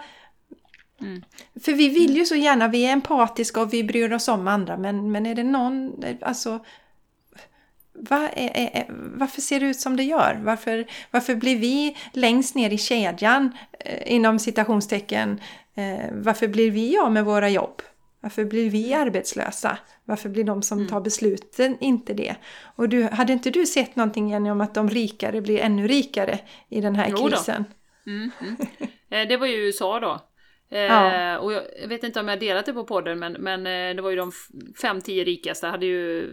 [1.01, 1.21] Mm.
[1.61, 4.77] För vi vill ju så gärna, vi är empatiska och vi bryr oss om andra
[4.77, 6.59] men, men är det någon, alltså
[7.99, 10.39] var är, är, varför ser det ut som det gör?
[10.43, 15.41] Varför, varför blir vi längst ner i kedjan eh, inom citationstecken?
[15.75, 17.81] Eh, varför blir vi av med våra jobb?
[18.21, 19.77] Varför blir vi arbetslösa?
[20.05, 20.89] Varför blir de som mm.
[20.89, 22.35] tar besluten inte det?
[22.75, 26.39] Och du, hade inte du sett någonting Jenny om att de rikare blir ännu rikare
[26.69, 27.65] i den här jo krisen?
[28.05, 28.57] Mm, mm.
[29.11, 30.19] Eh, det var ju USA då.
[30.71, 31.39] Eh, ja.
[31.39, 34.09] Och jag vet inte om jag delat det på podden men, men eh, det var
[34.09, 34.31] ju de
[34.81, 36.29] fem, tio rikaste hade ju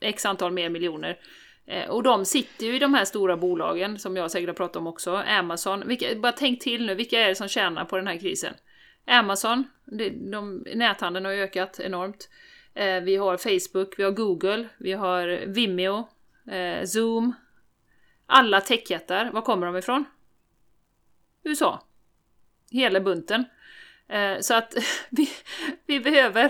[0.00, 1.18] x antal mer miljoner.
[1.66, 4.76] Eh, och de sitter ju i de här stora bolagen som jag säkert har pratat
[4.76, 5.16] om också.
[5.16, 5.82] Amazon.
[5.86, 8.54] Vilka, bara tänk till nu, vilka är det som tjänar på den här krisen?
[9.06, 12.28] Amazon, de, de, näthandeln har ökat enormt.
[12.74, 16.08] Eh, vi har Facebook, vi har Google, vi har Vimeo,
[16.50, 17.34] eh, Zoom.
[18.26, 20.04] Alla techjättar, var kommer de ifrån?
[21.44, 21.82] USA.
[22.70, 23.44] Hela bunten.
[24.08, 24.74] Eh, så att
[25.10, 25.28] vi,
[25.90, 26.44] vi behöver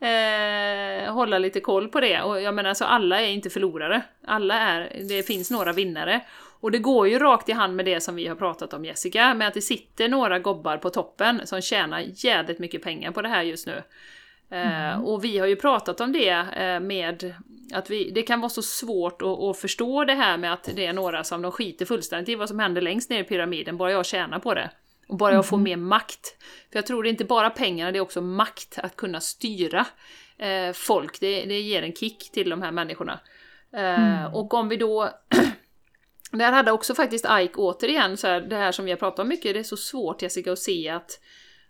[0.00, 2.22] eh, hålla lite koll på det.
[2.22, 4.02] Och jag menar, så alla är inte förlorare.
[4.26, 6.20] Alla är, det finns några vinnare.
[6.60, 9.34] Och det går ju rakt i hand med det som vi har pratat om Jessica,
[9.34, 13.28] med att det sitter några gobbar på toppen som tjänar jävligt mycket pengar på det
[13.28, 13.82] här just nu.
[14.50, 15.04] Eh, mm.
[15.04, 17.34] och vi har ju pratat om det eh, med
[17.72, 20.86] att vi, det kan vara så svårt att, att, förstå det här med att det
[20.86, 23.92] är några som de skiter fullständigt i vad som händer längst ner i pyramiden, bara
[23.92, 24.70] jag tjänar på det.
[25.10, 25.64] Och bara jag får mm.
[25.64, 26.36] mer makt.
[26.72, 29.86] För jag tror det är inte bara pengarna, det är också makt att kunna styra
[30.38, 31.20] eh, folk.
[31.20, 33.20] Det, det ger en kick till de här människorna.
[33.72, 34.34] Eh, mm.
[34.34, 35.10] Och om vi då...
[36.32, 39.28] Där hade också faktiskt Ike återigen, så här, det här som vi har pratat om
[39.28, 41.20] mycket, det är så svårt Jessica att se att,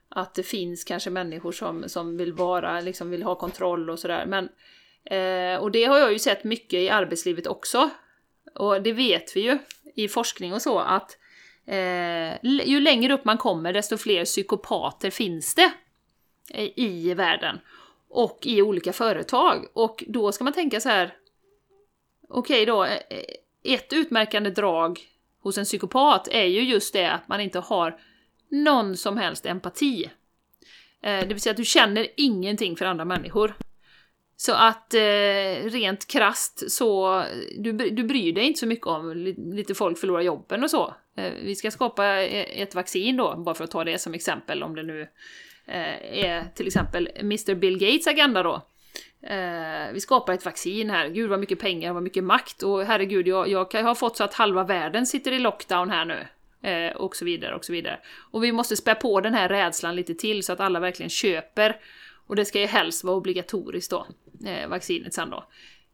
[0.09, 4.26] att det finns kanske människor som, som vill vara, liksom vill ha kontroll och sådär.
[4.26, 4.49] Men
[5.05, 7.91] eh, och det har jag ju sett mycket i arbetslivet också.
[8.55, 9.59] Och det vet vi ju
[9.95, 11.16] i forskning och så att
[11.70, 15.72] Eh, ju längre upp man kommer, desto fler psykopater finns det
[16.76, 17.58] i världen.
[18.08, 19.66] Och i olika företag.
[19.72, 21.14] Och då ska man tänka så här.
[22.28, 25.00] Okej okay då, eh, eh, ett utmärkande drag
[25.42, 28.00] hos en psykopat är ju just det att man inte har
[28.48, 30.10] någon som helst empati.
[31.02, 33.54] Det vill säga att du känner ingenting för andra människor.
[34.41, 37.22] Så att eh, rent krast så,
[37.59, 40.95] du, du bryr dig inte så mycket om lite folk förlorar jobben och så.
[41.16, 44.62] Eh, vi ska skapa eh, ett vaccin då, bara för att ta det som exempel,
[44.62, 45.01] om det nu
[45.66, 48.66] eh, är till exempel Mr Bill Gates agenda då.
[49.26, 53.28] Eh, vi skapar ett vaccin här, gud vad mycket pengar, vad mycket makt och herregud,
[53.28, 56.26] jag, jag har fått så att halva världen sitter i lockdown här nu.
[56.70, 58.01] Eh, och så vidare och så vidare.
[58.30, 61.76] Och vi måste spä på den här rädslan lite till så att alla verkligen köper.
[62.26, 64.07] Och det ska ju helst vara obligatoriskt då,
[64.45, 65.45] Eh, vaccinet sen då.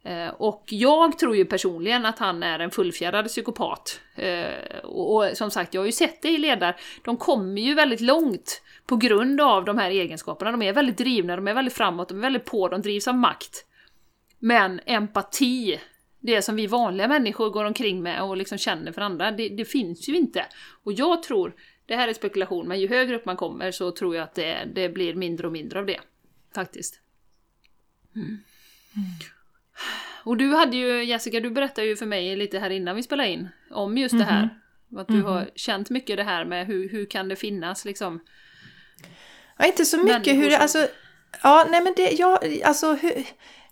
[0.06, 4.00] Eh, och jag tror ju personligen att han är en fullfjädrad psykopat.
[4.14, 6.76] Eh, och, och, som sagt, jag har ju sett det i ledare.
[7.04, 10.50] De kommer ju väldigt långt på grund av de här egenskaperna.
[10.50, 13.14] De är väldigt drivna, de är väldigt framåt, de är väldigt på, de drivs av
[13.14, 13.64] makt.
[14.38, 15.80] Men empati,
[16.20, 19.64] det som vi vanliga människor går omkring med och liksom känner för andra, det, det
[19.64, 20.46] finns ju inte.
[20.84, 21.54] Och jag tror,
[21.86, 24.68] det här är spekulation, men ju högre upp man kommer så tror jag att det,
[24.74, 26.00] det blir mindre och mindre av det.
[26.54, 27.00] Faktiskt.
[28.16, 28.38] Mm.
[30.24, 33.28] Och du hade ju, Jessica, du berättade ju för mig lite här innan vi spelade
[33.28, 34.42] in om just det här.
[34.88, 34.98] Mhm.
[34.98, 38.20] Att du har känt mycket det här med hur, hur kan det finnas liksom?
[39.58, 40.88] Ja, inte så mycket hur det, alltså,
[41.42, 43.24] ja nej men det, jag, alltså hur,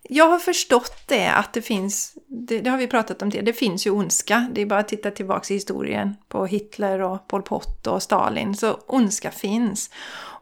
[0.09, 3.53] jag har förstått det att det finns, det, det, har vi pratat om det, det
[3.53, 4.49] finns ju ondska.
[4.53, 8.55] Det är bara att titta tillbaka i historien på Hitler och Pol Pot och Stalin.
[8.55, 9.91] Så ondska finns.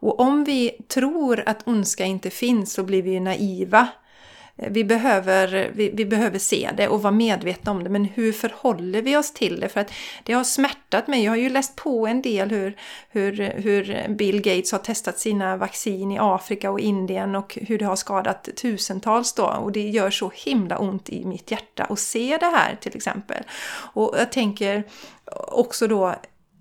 [0.00, 3.88] Och om vi tror att ondska inte finns så blir vi ju naiva
[4.70, 7.90] vi behöver, vi, vi, behöver se det och vara medvetna om det.
[7.90, 9.68] Men hur förhåller vi oss till det?
[9.68, 9.92] För att
[10.22, 11.24] det har smärtat mig.
[11.24, 12.76] Jag har ju läst på en del hur,
[13.08, 17.84] hur, hur Bill Gates har testat sina vaccin i Afrika och Indien och hur det
[17.84, 19.46] har skadat tusentals då.
[19.46, 23.42] Och det gör så himla ont i mitt hjärta att se det här till exempel.
[23.94, 24.84] Och jag tänker
[25.48, 26.14] också då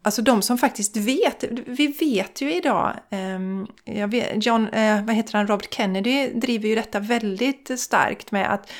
[0.03, 2.93] Alltså de som faktiskt vet, vi vet ju idag,
[3.85, 8.53] eh, vet, John, eh, vad heter han, Robert Kennedy driver ju detta väldigt starkt med
[8.53, 8.71] att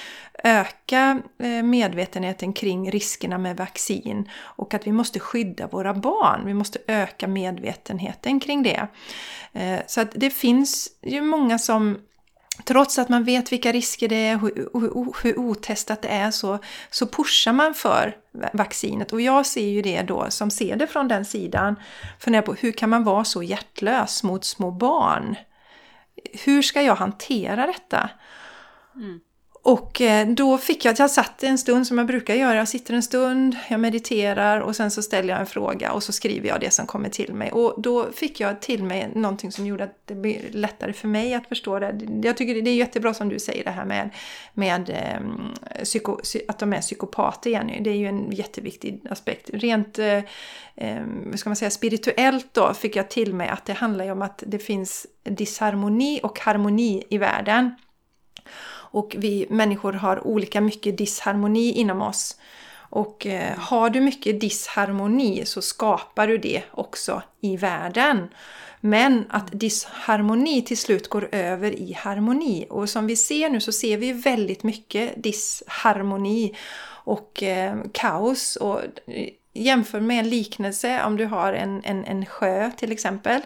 [0.44, 6.46] öka eh, medvetenheten kring riskerna med vaccin och att vi måste skydda våra barn.
[6.46, 8.88] Vi måste öka medvetenheten kring det.
[9.54, 11.98] Eh, så att det finns ju många som
[12.66, 14.36] Trots att man vet vilka risker det är,
[14.74, 18.18] och hur, hur otestat det är, så, så pushar man för
[18.54, 19.14] vaccinet.
[19.14, 21.76] Och jag ser ju det då, som ser det från den sidan,
[22.20, 25.36] funderar på hur kan man vara så hjärtlös mot små barn?
[26.44, 28.10] Hur ska jag hantera detta?
[28.96, 29.20] Mm.
[29.64, 32.94] Och eh, då fick jag, jag satt en stund som jag brukar göra, jag sitter
[32.94, 36.60] en stund, jag mediterar och sen så ställer jag en fråga och så skriver jag
[36.60, 37.52] det som kommer till mig.
[37.52, 41.34] Och då fick jag till mig någonting som gjorde att det blev lättare för mig
[41.34, 42.00] att förstå det.
[42.24, 44.10] Jag tycker det är jättebra som du säger det här med,
[44.54, 47.80] med eh, psyko, att de är psykopater Jenny.
[47.80, 49.50] Det är ju en jätteviktig aspekt.
[49.54, 50.20] Rent eh,
[50.76, 54.44] ehm, ska man säga, spirituellt då fick jag till mig att det handlar om att
[54.48, 57.76] det finns disharmoni och harmoni i världen.
[58.92, 62.36] Och vi människor har olika mycket disharmoni inom oss.
[62.74, 68.28] Och eh, har du mycket disharmoni så skapar du det också i världen.
[68.82, 72.66] Men att disharmoni till slut går över i harmoni.
[72.70, 76.56] Och som vi ser nu så ser vi väldigt mycket disharmoni
[77.04, 78.56] och eh, kaos.
[78.56, 83.42] Och eh, jämför med en liknelse om du har en, en, en sjö till exempel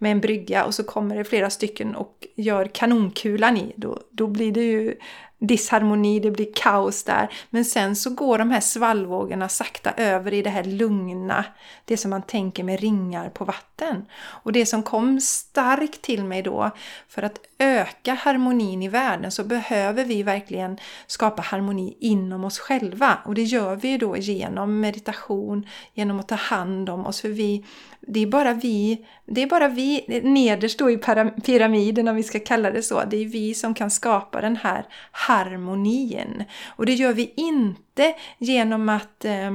[0.00, 3.72] med en brygga och så kommer det flera stycken och gör kanonkulan i.
[3.76, 4.96] Då, då blir det ju
[5.40, 7.28] disharmoni, det blir kaos där.
[7.50, 11.44] Men sen så går de här svallvågorna sakta över i det här lugna,
[11.84, 14.04] det som man tänker med ringar på vatten.
[14.20, 16.70] Och det som kom starkt till mig då,
[17.08, 23.18] för att öka harmonin i världen så behöver vi verkligen skapa harmoni inom oss själva.
[23.24, 27.20] Och det gör vi då genom meditation, genom att ta hand om oss.
[27.20, 27.64] För vi,
[28.00, 30.98] det är bara vi, det är bara vi nederst då i
[31.44, 34.84] pyramiden om vi ska kalla det så, det är vi som kan skapa den här
[35.30, 36.44] harmonin.
[36.76, 39.50] Och det gör vi inte genom att eh,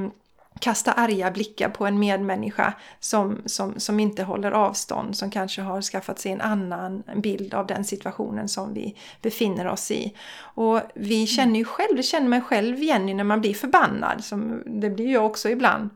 [0.60, 5.82] kasta arga blickar på en medmänniska som, som, som inte håller avstånd, som kanske har
[5.82, 10.16] skaffat sig en annan bild av den situationen som vi befinner oss i.
[10.38, 14.64] Och vi känner ju själv, det känner man själv Jenny när man blir förbannad, som
[14.66, 15.90] det blir jag också ibland,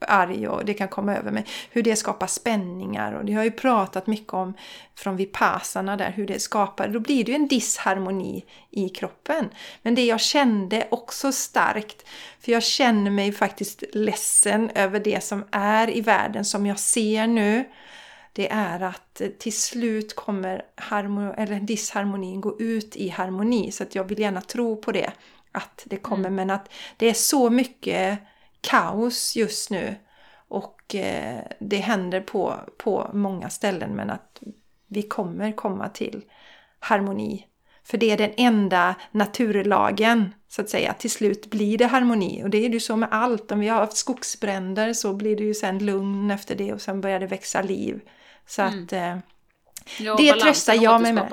[0.00, 3.50] arg och det kan komma över mig, hur det skapar spänningar och det har ju
[3.50, 4.54] pratat mycket om
[4.94, 9.48] från vipassarna där, hur det skapar, då blir det ju en disharmoni i kroppen.
[9.82, 12.06] Men det jag kände också starkt,
[12.42, 17.26] för jag känner mig faktiskt ledsen över det som är i världen som jag ser
[17.26, 17.64] nu.
[18.32, 23.72] Det är att till slut kommer harmon, eller disharmonin gå ut i harmoni.
[23.72, 25.12] Så att jag vill gärna tro på det.
[25.52, 26.28] Att det kommer.
[26.28, 26.34] Mm.
[26.34, 28.18] Men att det är så mycket
[28.60, 29.94] kaos just nu.
[30.48, 33.90] Och eh, det händer på, på många ställen.
[33.90, 34.42] Men att
[34.86, 36.24] vi kommer komma till
[36.78, 37.46] harmoni
[37.92, 40.94] för det är den enda naturlagen, så att säga.
[40.94, 42.42] Till slut blir det harmoni.
[42.44, 43.52] Och det är ju så med allt.
[43.52, 47.00] Om vi har haft skogsbränder så blir det ju sen lugn efter det och sen
[47.00, 48.00] börjar det växa liv.
[48.46, 48.84] Så mm.
[48.84, 49.16] att eh,
[49.98, 51.32] ja, det tröstar jag mig med.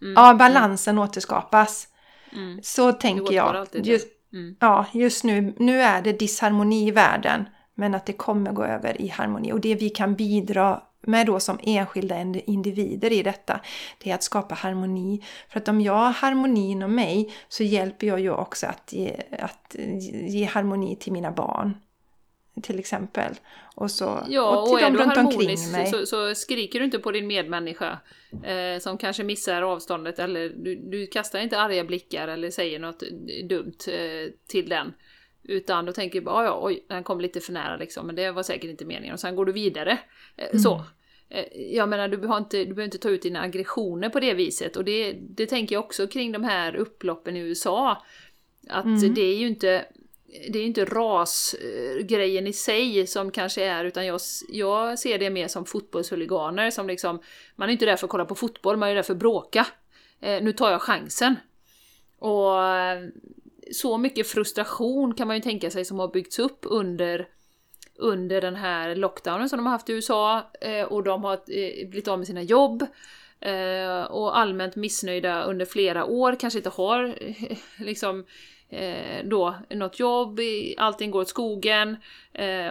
[0.00, 0.14] Mm.
[0.16, 1.04] Ja, balansen mm.
[1.04, 1.88] återskapas.
[2.32, 2.60] Mm.
[2.62, 3.66] Så tänker jag.
[3.72, 4.56] Just, mm.
[4.60, 7.48] ja, just nu, nu är det disharmoni i världen.
[7.74, 9.52] Men att det kommer gå över i harmoni.
[9.52, 13.60] Och det vi kan bidra med då som enskilda individer i detta,
[13.98, 15.24] det är att skapa harmoni.
[15.48, 19.16] För att om jag har harmoni inom mig så hjälper jag ju också att ge,
[19.38, 19.76] att
[20.28, 21.74] ge harmoni till mina barn.
[22.62, 23.34] Till exempel.
[23.74, 25.86] Och, så, ja, och till och dem runt omkring mig.
[25.86, 27.98] Så, så, skriker du inte på din medmänniska
[28.44, 33.02] eh, som kanske missar avståndet eller du, du kastar inte arga blickar eller säger något
[33.48, 34.92] dumt eh, till den.
[35.48, 38.30] Utan då tänker du bara, ja, oj, den kom lite för nära liksom, men det
[38.30, 39.12] var säkert inte meningen.
[39.12, 39.98] Och sen går du vidare.
[40.36, 40.58] Eh, mm.
[40.58, 40.84] Så.
[41.28, 41.44] Eh,
[41.76, 44.76] jag menar, du behöver, inte, du behöver inte ta ut dina aggressioner på det viset.
[44.76, 48.02] Och det, det tänker jag också kring de här upploppen i USA.
[48.68, 49.14] Att mm.
[49.14, 49.86] det är ju inte
[50.48, 55.48] det är inte rasgrejen i sig som kanske är, utan jag, jag ser det mer
[55.48, 57.20] som fotbollshuliganer som liksom,
[57.56, 59.66] man är inte där för att kolla på fotboll, man är där för att bråka.
[60.20, 61.36] Eh, nu tar jag chansen.
[62.18, 62.52] Och
[63.72, 67.28] så mycket frustration kan man ju tänka sig som har byggts upp under
[67.98, 71.88] under den här lockdownen som de har haft i USA eh, och de har eh,
[71.88, 72.86] blivit av med sina jobb.
[73.40, 77.14] Eh, och allmänt missnöjda under flera år, kanske inte har
[77.84, 78.24] liksom
[79.24, 80.40] då något jobb,
[80.76, 81.96] allting går åt skogen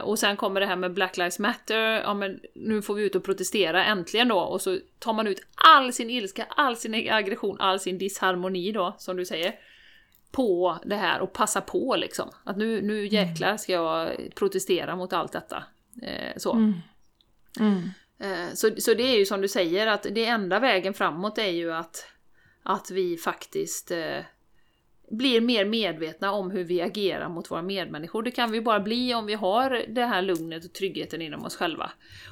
[0.04, 3.16] och sen kommer det här med Black Lives Matter, ja men nu får vi ut
[3.16, 7.58] och protestera äntligen då och så tar man ut all sin ilska, all sin aggression,
[7.60, 9.56] all sin disharmoni då, som du säger,
[10.36, 12.30] på det här och passa på liksom.
[12.44, 13.08] Att nu, nu mm.
[13.08, 15.64] jäklar ska jag protestera mot allt detta.
[16.02, 16.54] Eh, så.
[16.54, 16.74] Mm.
[17.60, 17.90] Mm.
[18.20, 18.70] Eh, så.
[18.78, 22.08] Så det är ju som du säger, att det enda vägen framåt är ju att,
[22.64, 24.20] att vi faktiskt eh,
[25.12, 28.24] blir mer medvetna om hur vi agerar mot våra medmänniskor.
[28.24, 31.56] Det kan vi bara bli om vi har det här lugnet och tryggheten inom oss
[31.56, 31.92] själva.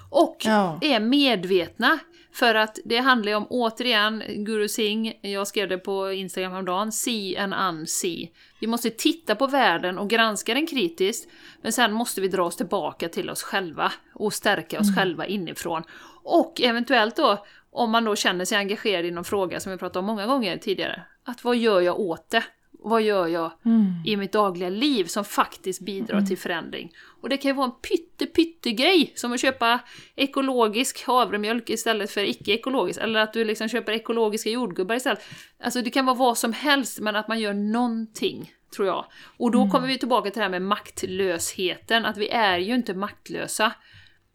[0.09, 0.79] Och ja.
[0.81, 1.99] är medvetna.
[2.33, 6.91] För att det handlar ju om, återigen, Guru Singh, jag skrev det på Instagram häromdagen,
[6.91, 8.29] see and unsee.
[8.59, 11.29] Vi måste titta på världen och granska den kritiskt,
[11.61, 14.95] men sen måste vi dra oss tillbaka till oss själva och stärka oss mm.
[14.95, 15.83] själva inifrån.
[16.23, 19.97] Och eventuellt då, om man då känner sig engagerad i någon fråga som vi pratat
[19.97, 22.43] om många gånger tidigare, att vad gör jag åt det?
[22.83, 23.93] Vad gör jag mm.
[24.05, 26.25] i mitt dagliga liv som faktiskt bidrar mm.
[26.25, 26.91] till förändring?
[27.21, 29.79] Och det kan ju vara en pytte pytte grej som att köpa
[30.15, 35.23] ekologisk havremjölk istället för icke-ekologisk, eller att du liksom köper ekologiska jordgubbar istället.
[35.63, 39.05] Alltså det kan vara vad som helst, men att man gör någonting, tror jag.
[39.37, 39.71] Och då mm.
[39.71, 43.73] kommer vi tillbaka till det här med maktlösheten, att vi är ju inte maktlösa.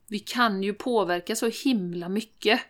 [0.09, 2.61] Vi kan ju påverka så himla mycket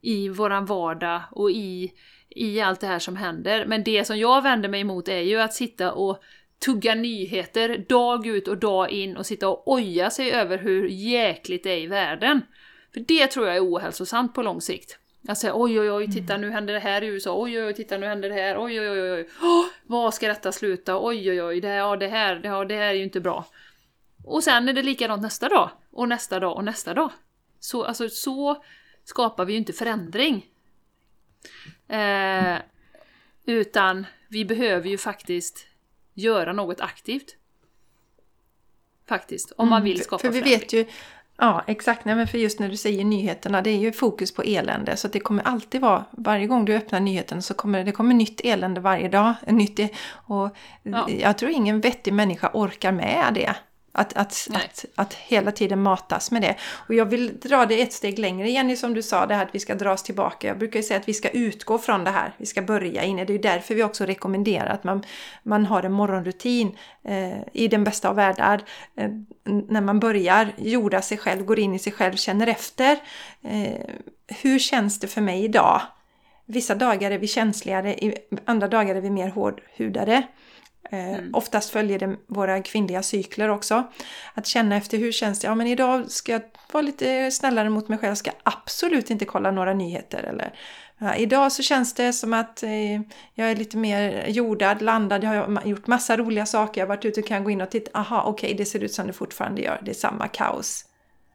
[0.00, 1.92] i våran vardag och i
[2.30, 3.66] i allt det här som händer.
[3.66, 6.22] Men det som jag vänder mig emot är ju att sitta och
[6.64, 11.62] tugga nyheter dag ut och dag in och sitta och oja sig över hur jäkligt
[11.62, 12.42] det är i världen.
[12.94, 14.98] För det tror jag är ohälsosamt på lång sikt.
[15.28, 17.74] Att säga oj oj oj, titta nu händer det här i USA, oj oj oj,
[17.74, 19.28] titta nu händer det här, oj oj oj, oj.
[19.42, 22.74] Oh, vad ska detta sluta, oj oj oj, det här, ja, det här, ja, det
[22.74, 23.46] här är ju inte bra.
[24.24, 27.10] Och sen är det likadant nästa dag, och nästa dag och nästa dag.
[27.60, 28.62] Så, alltså, så
[29.04, 30.46] skapar vi ju inte förändring.
[31.88, 32.58] Eh,
[33.46, 35.66] utan vi behöver ju faktiskt
[36.14, 37.36] göra något aktivt.
[39.08, 40.60] Faktiskt, om man mm, vill skapa För vi förändring.
[40.60, 40.86] vet ju,
[41.36, 44.42] ja exakt, nej, men för just när du säger nyheterna, det är ju fokus på
[44.42, 44.96] elände.
[44.96, 48.40] Så det kommer alltid vara, varje gång du öppnar nyheten så kommer det kommer nytt
[48.44, 49.34] elände varje dag.
[49.46, 49.80] Nytt,
[50.10, 51.10] och ja.
[51.10, 53.54] jag tror ingen vettig människa orkar med det.
[53.92, 56.56] Att, att, att, att hela tiden matas med det.
[56.86, 59.54] Och jag vill dra det ett steg längre, Jenny, som du sa, det här att
[59.54, 60.48] vi ska dras tillbaka.
[60.48, 62.34] Jag brukar säga att vi ska utgå från det här.
[62.36, 63.24] Vi ska börja inne.
[63.24, 65.02] Det är ju därför vi också rekommenderar att man,
[65.42, 68.62] man har en morgonrutin eh, i den bästa av världar.
[68.96, 69.10] Eh,
[69.44, 72.98] när man börjar jorda sig själv, går in i sig själv, känner efter.
[73.42, 73.94] Eh,
[74.42, 75.80] hur känns det för mig idag?
[76.46, 78.14] Vissa dagar är vi känsligare,
[78.44, 80.22] andra dagar är vi mer hårdhudade.
[80.90, 81.34] Eh, mm.
[81.34, 83.84] Oftast följer det våra kvinnliga cykler också.
[84.34, 85.46] Att känna efter hur känns det?
[85.46, 88.10] Ja men idag ska jag vara lite snällare mot mig själv.
[88.10, 90.22] Jag ska absolut inte kolla några nyheter.
[90.22, 90.54] Eller,
[90.98, 93.00] ja, idag så känns det som att eh,
[93.34, 95.24] jag är lite mer jordad, landad.
[95.24, 96.80] Jag har gjort massa roliga saker.
[96.80, 97.98] Jag har varit ute och kan gå in och titta.
[97.98, 99.80] Aha, okej okay, det ser ut som det fortfarande gör.
[99.84, 100.84] Det är samma kaos.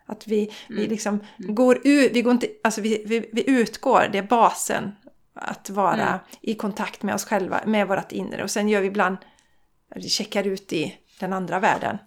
[0.06, 0.82] Att vi, mm.
[0.82, 1.56] vi liksom mm.
[1.56, 4.92] går ut, vi, går inte, alltså vi, vi, vi utgår, det är basen.
[5.36, 6.20] Att vara mm.
[6.42, 8.44] i kontakt med oss själva, med vårt inre.
[8.44, 9.18] Och sen gör vi ibland
[10.02, 11.98] checkar ut i den andra världen.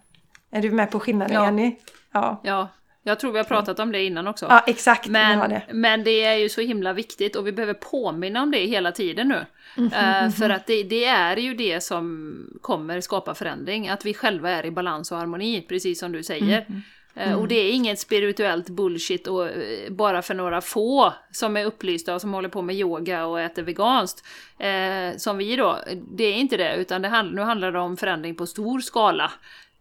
[0.51, 1.45] Är du med på skillnaden ja.
[1.45, 1.75] Jenny?
[2.11, 2.41] Ja.
[2.43, 2.69] ja.
[3.03, 4.45] Jag tror vi har pratat om det innan också.
[4.49, 5.07] Ja, exakt.
[5.07, 5.61] Men, det.
[5.73, 9.27] men det är ju så himla viktigt och vi behöver påminna om det hela tiden
[9.27, 9.45] nu.
[9.77, 10.25] Mm -hmm.
[10.25, 14.49] uh, för att det, det, är ju det som kommer skapa förändring, att vi själva
[14.49, 16.57] är i balans och harmoni, precis som du säger.
[16.57, 16.81] Mm -hmm.
[17.17, 17.39] Mm.
[17.39, 22.15] Och det är inget spirituellt bullshit och eh, bara för några få som är upplysta
[22.15, 24.25] och som håller på med yoga och äter veganskt.
[24.59, 25.79] Eh, som vi då,
[26.11, 29.31] det är inte det, utan det hand, nu handlar det om förändring på stor skala.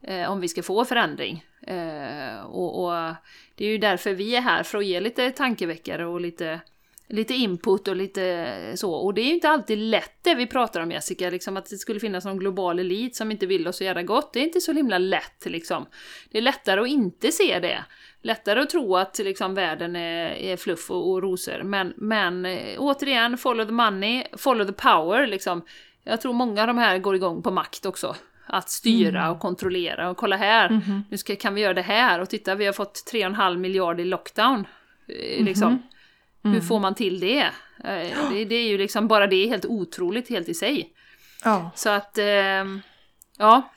[0.03, 1.45] Eh, om vi ska få förändring.
[1.67, 3.15] Eh, och, och,
[3.55, 6.61] det är ju därför vi är här, för att ge lite tankeväckare och lite
[7.09, 8.93] lite input och lite så.
[8.93, 11.77] Och det är ju inte alltid lätt det vi pratar om Jessica, liksom att det
[11.77, 14.33] skulle finnas någon global elit som inte vill oss så jävla gott.
[14.33, 15.87] Det är inte så himla lätt liksom.
[16.31, 17.85] Det är lättare att inte se det.
[18.23, 21.63] Lättare att tro att liksom, världen är, är fluff och, och rosor.
[21.63, 25.63] Men, men eh, återigen, follow the money, follow the power liksom.
[26.05, 28.17] Jag tror många av de här går igång på makt också.
[28.47, 29.33] Att styra mm.
[29.33, 31.03] och kontrollera och kolla här, mm -hmm.
[31.11, 34.07] nu ska, kan vi göra det här och titta vi har fått 3,5 miljarder i
[34.07, 34.67] lockdown.
[35.09, 35.69] Eh, liksom.
[35.69, 35.96] Mm -hmm.
[36.47, 36.55] Mm.
[36.55, 37.41] Hur får man till det?
[37.85, 38.45] Eh, det?
[38.45, 38.55] det?
[38.55, 40.93] är ju liksom, bara det är helt otroligt helt i sig.
[41.45, 41.71] Ja.
[41.75, 42.65] Så att, eh,
[43.39, 43.73] ja.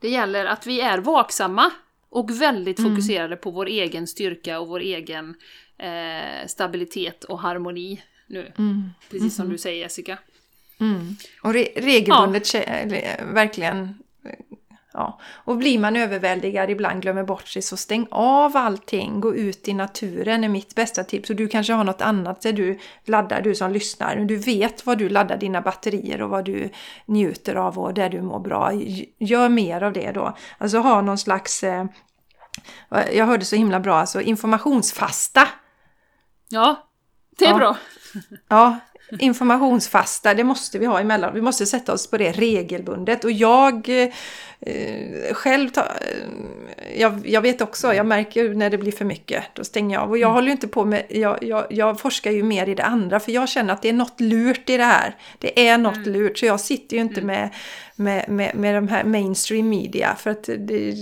[0.00, 1.70] Det gäller att vi är vaksamma
[2.08, 2.90] och väldigt mm.
[2.90, 5.34] fokuserade på vår egen styrka och vår egen
[5.78, 8.52] eh, stabilitet och harmoni nu.
[8.58, 8.90] Mm.
[9.10, 9.52] Precis som mm.
[9.52, 10.18] du säger Jessica.
[10.80, 11.16] Mm.
[11.42, 12.60] Och re regelbundet ja.
[13.32, 13.94] verkligen
[15.00, 15.18] Ja.
[15.44, 19.20] Och blir man överväldigad, ibland glömmer bort sig, så stäng av allting.
[19.20, 21.30] Gå ut i naturen är mitt bästa tips.
[21.30, 24.16] Och du kanske har något annat där du laddar, du som lyssnar.
[24.16, 26.70] Du vet vad du laddar dina batterier och vad du
[27.06, 28.72] njuter av och där du mår bra.
[29.18, 30.36] Gör mer av det då.
[30.58, 31.64] Alltså ha någon slags...
[31.64, 31.86] Eh,
[33.12, 35.48] jag hörde så himla bra, alltså informationsfasta.
[36.48, 36.88] Ja,
[37.38, 37.58] det är ja.
[37.58, 37.76] bra.
[38.48, 38.78] Ja,
[39.18, 41.34] informationsfasta, det måste vi ha emellan.
[41.34, 43.24] Vi måste sätta oss på det regelbundet.
[43.24, 43.88] Och jag
[44.60, 49.44] eh, själv, ta, eh, jag, jag, vet också, jag märker när det blir för mycket,
[49.54, 50.10] då stänger jag av.
[50.10, 50.34] Och jag mm.
[50.34, 53.32] håller ju inte på med, jag, jag, jag, forskar ju mer i det andra, för
[53.32, 55.16] jag känner att det är något lurt i det här.
[55.38, 56.12] Det är något mm.
[56.12, 57.26] lurt, så jag sitter ju inte mm.
[57.26, 57.50] med
[58.00, 60.94] med, med, med de här mainstream media för att det,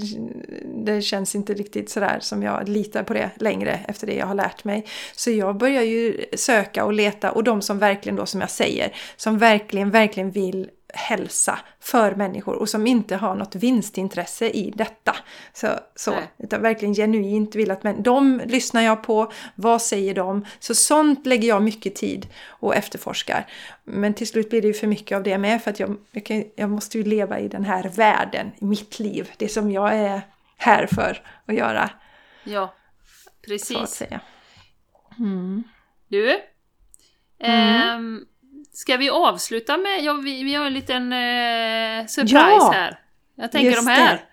[0.84, 4.34] det känns inte riktigt sådär som jag litar på det längre efter det jag har
[4.34, 4.86] lärt mig.
[5.16, 8.94] Så jag börjar ju söka och leta och de som verkligen då som jag säger,
[9.16, 15.16] som verkligen, verkligen vill hälsa för människor och som inte har något vinstintresse i detta.
[15.52, 20.46] Så, så utan verkligen genuint vill att men de lyssnar jag på, vad säger de?
[20.58, 23.46] Så sånt lägger jag mycket tid och efterforskar.
[23.84, 26.26] Men till slut blir det ju för mycket av det med för att jag, jag,
[26.26, 29.94] kan, jag måste ju leva i den här världen, i mitt liv, det som jag
[29.94, 30.20] är
[30.56, 31.90] här för att göra.
[32.44, 32.74] Ja,
[33.46, 34.02] precis.
[35.18, 35.64] Mm.
[36.08, 36.40] Du?
[37.40, 37.98] Mm.
[37.98, 38.26] Ähm,
[38.78, 43.00] Ska vi avsluta med, ja vi, vi har en liten eh, surprise ja, här.
[43.34, 44.24] Jag tänker de här.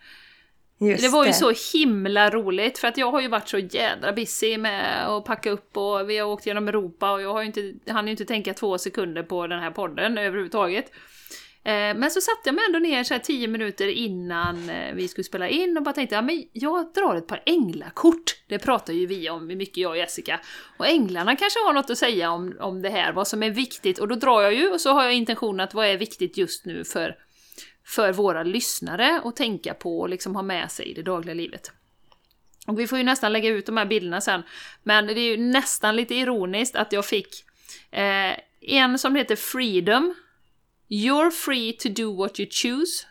[0.80, 0.96] Det.
[0.96, 1.34] det var ju det.
[1.34, 5.52] så himla roligt för att jag har ju varit så jädra busy med att packa
[5.52, 8.26] upp och vi har åkt genom Europa och jag har ju inte, hann ju inte
[8.26, 10.91] tänka två sekunder på den här podden överhuvudtaget.
[11.66, 15.07] Eh, men så satte jag mig ändå ner så här tio minuter innan eh, vi
[15.07, 18.36] skulle spela in och bara tänkte ja, men jag drar ett par änglakort.
[18.47, 20.39] Det pratar ju vi om mycket, jag och Jessica.
[20.78, 23.99] Och änglarna kanske har något att säga om, om det här, vad som är viktigt.
[23.99, 26.66] Och då drar jag ju och så har jag intentionen att vad är viktigt just
[26.66, 27.16] nu för,
[27.86, 31.72] för våra lyssnare att tänka på och liksom ha med sig i det dagliga livet.
[32.68, 34.43] Och vi får ju nästan lägga ut de här bilderna sen.
[34.84, 37.45] Men det är ju nästan lite ironiskt att jag fick
[37.91, 40.16] eh, en som heter Freedom
[40.89, 43.05] You're free to do what you choose.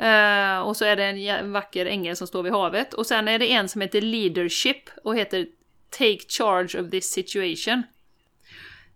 [0.00, 2.94] Uh, och så är det en vacker ängel som står vid havet.
[2.94, 5.46] Och sen är det en som heter Leadership och heter
[5.90, 7.82] Take charge of this situation.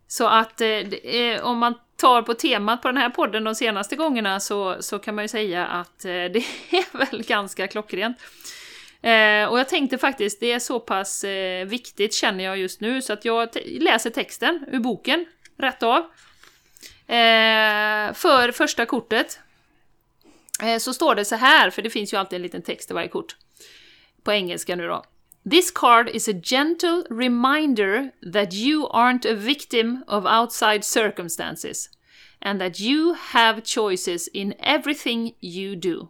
[0.07, 4.41] Så att eh, om man tar på temat på den här podden de senaste gångerna
[4.41, 8.17] så, så kan man ju säga att eh, det är väl ganska klockrent.
[9.03, 13.03] Eh, och jag tänkte faktiskt, det är så pass eh, viktigt känner jag just nu,
[13.03, 15.27] så att jag läser texten ur boken
[15.59, 16.05] rätt av.
[17.07, 19.41] Eh, för första kortet
[20.63, 22.95] eh, så står det så här, för det finns ju alltid en liten text i
[22.95, 23.37] varje kort.
[24.23, 25.05] På engelska nu då.
[25.51, 31.89] This card is a gentle reminder that you aren't a victim of outside circumstances
[32.41, 36.09] and that you have choices in everything you do.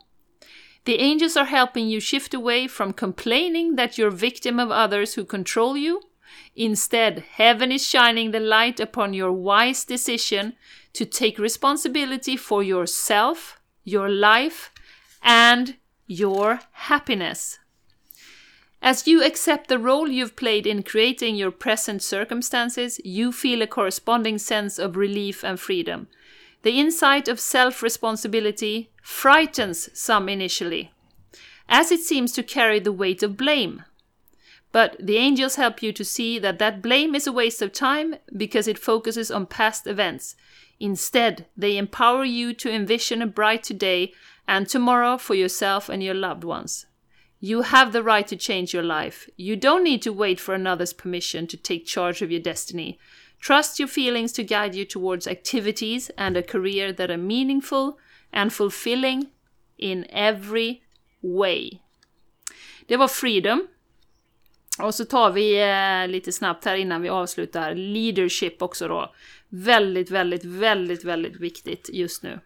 [0.85, 5.25] The angels are helping you shift away from complaining that you're victim of others who
[5.25, 6.01] control you.
[6.55, 10.55] Instead, heaven is shining the light upon your wise decision
[10.93, 14.71] to take responsibility for yourself, your life,
[15.23, 15.77] and
[16.07, 17.59] your happiness.
[18.83, 23.67] As you accept the role you've played in creating your present circumstances, you feel a
[23.67, 26.09] corresponding sense of relief and freedom.
[26.63, 30.93] The insight of self responsibility frightens some initially,
[31.69, 33.85] as it seems to carry the weight of blame.
[34.73, 38.17] But the angels help you to see that that blame is a waste of time
[38.37, 40.35] because it focuses on past events
[40.83, 44.13] Instead, they empower you to envision a bright today
[44.49, 46.87] and tomorrow for yourself and your loved ones.
[47.39, 49.31] You have the right to change your life.
[49.37, 52.99] You don't need to wait for another's permission to take charge of your destiny.
[53.39, 57.97] Trust your feelings to guide you towards activities and a career that are meaningful
[58.33, 59.29] and fulfilling
[59.79, 60.83] in every
[61.23, 61.81] way.
[62.89, 63.69] Det var Freedom.
[64.79, 69.15] Och så tar vi eh, lite snabbt här innan vi avslutar Leadership också då.
[69.49, 72.41] Väldigt, väldigt, väldigt, väldigt viktigt just nu.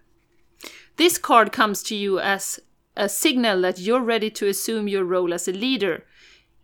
[0.97, 2.61] This card comes to you as
[2.97, 6.05] a signal that you're ready to assume your role as a leader.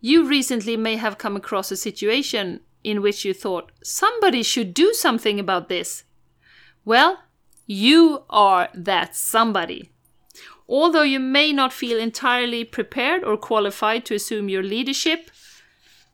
[0.01, 4.91] You recently may have come across a situation in which you thought somebody should do
[4.93, 6.03] something about this.
[6.85, 7.17] Well,
[7.65, 9.89] you are that somebody.
[10.67, 15.29] Although you may not feel entirely prepared or qualified to assume your leadership,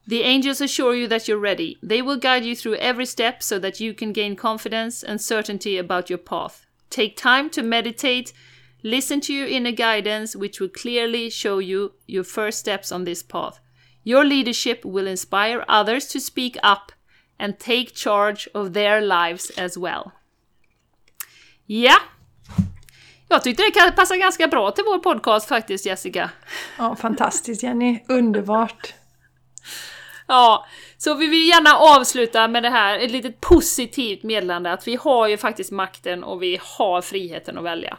[0.09, 1.77] the angels assure you that you're ready.
[1.83, 5.77] They will guide you through every step so that you can gain confidence and certainty
[5.77, 6.65] about your path.
[6.89, 8.33] Take time to meditate,
[8.83, 13.21] listen to your inner guidance, which will clearly show you your first steps on this
[13.21, 13.59] path.
[14.03, 16.91] Your leadership will inspire others to speak up
[17.37, 20.11] and take charge of their lives as well.
[21.67, 21.97] Ja,
[23.27, 26.29] Jag tyckte det kan passa ganska bra till vår podcast faktiskt, Jessica.
[26.77, 28.03] Ja, fantastiskt Jenny.
[28.07, 28.93] Underbart.
[30.33, 30.65] Ja,
[30.97, 35.27] så vi vill gärna avsluta med det här, ett litet positivt meddelande att vi har
[35.27, 37.97] ju faktiskt makten och vi har friheten att välja.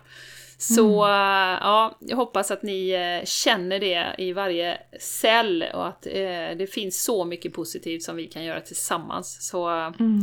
[0.59, 1.59] Så mm.
[1.61, 6.73] ja, jag hoppas att ni eh, känner det i varje cell och att eh, det
[6.73, 9.49] finns så mycket positivt som vi kan göra tillsammans.
[9.49, 10.21] Så mm.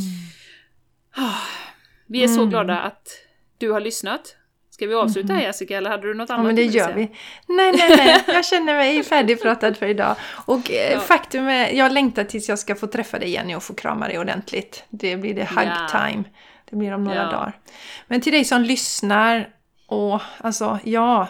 [1.15, 1.41] ah,
[2.05, 2.49] vi är så mm.
[2.49, 3.07] glada att
[3.57, 4.36] du har lyssnat.
[4.77, 6.43] Ska vi avsluta här Jessica, eller hade du något annat?
[6.43, 7.11] Ja, men det gör vi.
[7.47, 8.23] Nej, nej, nej.
[8.27, 10.15] Jag känner mig färdigpratad för idag.
[10.45, 10.99] Och eh, ja.
[10.99, 14.19] faktum är, jag längtar tills jag ska få träffa dig igen och få krama dig
[14.19, 14.83] ordentligt.
[14.89, 15.87] Det blir det hug ja.
[15.91, 16.23] time.
[16.69, 17.31] Det blir om några ja.
[17.31, 17.59] dagar.
[18.07, 19.49] Men till dig som lyssnar,
[19.87, 21.27] och alltså ja,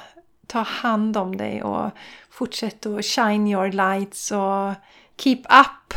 [0.48, 1.92] ta hand om dig och
[2.30, 4.74] fortsätt att shine your lights och
[5.18, 5.94] keep up.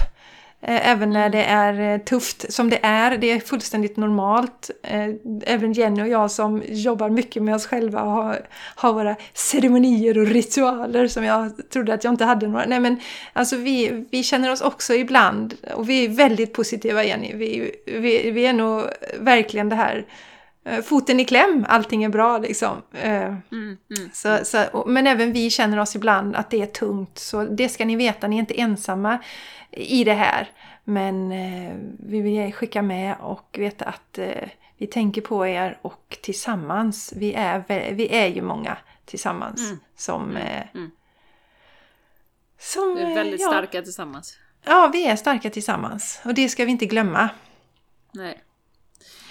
[0.63, 3.19] Eh, även när det är eh, tufft som det är.
[3.19, 4.71] Det är fullständigt normalt.
[4.83, 5.09] Eh,
[5.47, 10.19] även Jenny och jag som jobbar mycket med oss själva och har, har våra ceremonier
[10.19, 12.67] och ritualer som jag trodde att jag inte hade några.
[12.67, 13.01] Nej men
[13.33, 17.35] alltså vi, vi känner oss också ibland och vi är väldigt positiva Jenny.
[17.35, 18.85] Vi, vi, vi är nog
[19.21, 20.05] verkligen det här
[20.85, 22.83] foten i kläm, allting är bra liksom.
[22.93, 23.79] Mm, mm,
[24.13, 27.19] så, så, men även vi känner oss ibland att det är tungt.
[27.19, 29.19] Så det ska ni veta, ni är inte ensamma
[29.71, 30.51] i det här.
[30.85, 36.19] Men eh, vi vill skicka med och veta att eh, vi tänker på er och
[36.23, 39.81] tillsammans, vi är, vi är ju många tillsammans mm.
[39.97, 40.31] som...
[40.31, 40.37] Mm.
[40.37, 40.91] Eh, mm.
[42.59, 43.49] som vi är väldigt ja.
[43.49, 44.39] starka tillsammans.
[44.65, 47.29] Ja, vi är starka tillsammans och det ska vi inte glömma.
[48.13, 48.41] Nej.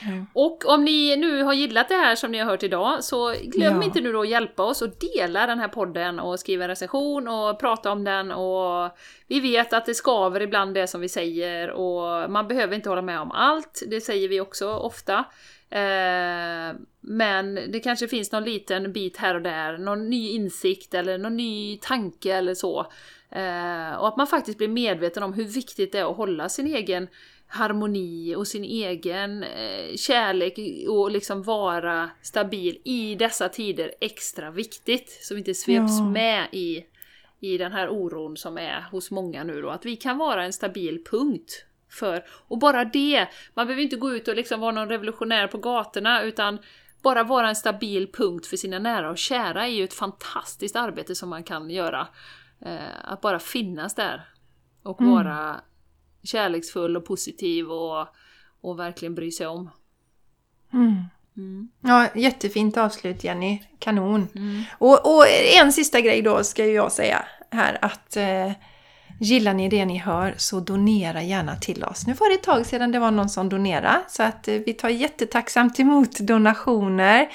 [0.07, 0.25] Mm.
[0.33, 3.75] Och om ni nu har gillat det här som ni har hört idag, så glöm
[3.75, 3.83] ja.
[3.83, 7.27] inte nu då att hjälpa oss och dela den här podden och skriva en recension
[7.27, 8.97] och prata om den och
[9.27, 13.01] vi vet att det skaver ibland det som vi säger och man behöver inte hålla
[13.01, 15.25] med om allt, det säger vi också ofta.
[15.71, 21.17] Eh, men det kanske finns någon liten bit här och där, någon ny insikt eller
[21.17, 22.79] någon ny tanke eller så.
[23.31, 26.67] Eh, och att man faktiskt blir medveten om hur viktigt det är att hålla sin
[26.67, 27.07] egen
[27.51, 35.19] harmoni och sin egen eh, kärlek och liksom vara stabil i dessa tider extra viktigt.
[35.21, 36.09] Så vi inte sveps ja.
[36.09, 36.85] med i,
[37.39, 39.69] i den här oron som är hos många nu då.
[39.69, 44.11] Att vi kan vara en stabil punkt för, och bara det, man behöver inte gå
[44.11, 46.59] ut och liksom vara någon revolutionär på gatorna utan
[47.01, 51.15] bara vara en stabil punkt för sina nära och kära är ju ett fantastiskt arbete
[51.15, 52.07] som man kan göra.
[52.65, 54.27] Eh, att bara finnas där
[54.83, 55.13] och mm.
[55.13, 55.61] vara
[56.23, 58.07] kärleksfull och positiv och,
[58.61, 59.69] och verkligen bry sig om.
[60.73, 61.03] Mm.
[61.37, 61.69] Mm.
[61.81, 63.63] Ja, jättefint avslut Jenny.
[63.79, 64.27] Kanon.
[64.35, 64.63] Mm.
[64.77, 65.25] Och, och,
[65.61, 68.51] en sista grej då ska jag säga här att eh,
[69.21, 72.07] Gillar ni det ni hör så donera gärna till oss.
[72.07, 74.73] Nu var det ett tag sedan det var någon som donerade så att eh, vi
[74.73, 77.29] tar jättetacksamt emot donationer.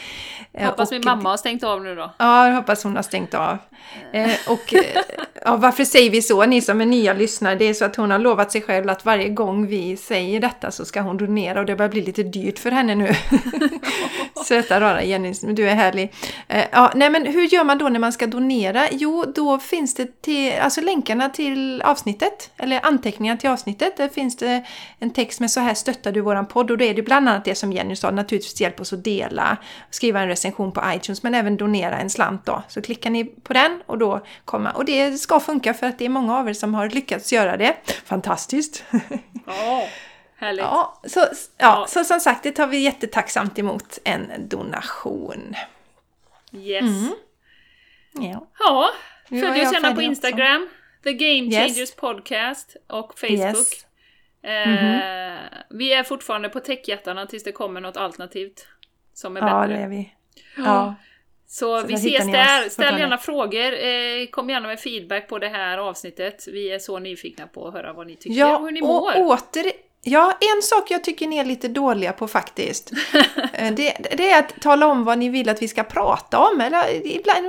[0.52, 2.10] Eh, hoppas och, min mamma har stängt av nu då.
[2.18, 3.58] Ja, jag hoppas hon har stängt av.
[4.12, 4.74] Eh, och
[5.44, 7.54] ja, varför säger vi så, ni som är nya lyssnare?
[7.54, 10.70] Det är så att hon har lovat sig själv att varje gång vi säger detta
[10.70, 13.08] så ska hon donera och det börjar bli lite dyrt för henne nu.
[14.44, 16.12] Söta rara Jenny, du är härlig.
[16.48, 18.88] Eh, ja, nej men hur gör man då när man ska donera?
[18.92, 23.96] Jo, då finns det till, alltså länkarna till avsnittet, eller anteckningar till avsnittet.
[23.96, 24.64] Där finns det
[24.98, 27.44] en text med så här stöttar du våran podd och då är det bland annat
[27.44, 29.56] det som Jenny sa, naturligtvis hjälp oss att dela,
[29.90, 32.62] skriva en recension på iTunes men även donera en slant då.
[32.68, 36.04] Så klickar ni på den och då kommer, och det ska funka för att det
[36.04, 37.76] är många av er som har lyckats göra det.
[38.04, 38.84] Fantastiskt!
[39.46, 39.82] Ja,
[40.36, 40.64] härligt!
[40.64, 41.26] Ja, så, ja,
[41.58, 41.86] ja.
[41.88, 45.54] så som sagt, det tar vi jättetacksamt emot en donation.
[46.52, 46.82] Yes!
[46.82, 47.14] Mm.
[48.12, 48.46] Ja.
[48.58, 48.90] ja,
[49.28, 50.62] följ oss gärna på Instagram.
[50.62, 50.74] Också.
[51.04, 51.96] The Game Changers yes.
[51.96, 53.40] Podcast och Facebook.
[53.40, 53.86] Yes.
[54.42, 55.38] Eh, mm -hmm.
[55.70, 58.66] Vi är fortfarande på techjättarna tills det kommer något alternativt
[59.14, 59.72] som är ja, bättre.
[59.72, 60.14] Ja, det är vi.
[60.56, 60.94] Ja.
[61.46, 62.68] Så, Så vi ses där.
[62.68, 63.72] Ställ gärna frågor.
[63.72, 66.48] Eh, kom gärna med feedback på det här avsnittet.
[66.48, 69.20] Vi är så nyfikna på att höra vad ni tycker ja, och hur ni mår.
[69.20, 69.72] Och åter,
[70.06, 72.90] Ja, en sak jag tycker ni är lite dåliga på faktiskt.
[73.52, 76.60] Eh, det, det, är att tala om vad ni vill att vi ska prata om.
[76.60, 77.46] Eller ibland,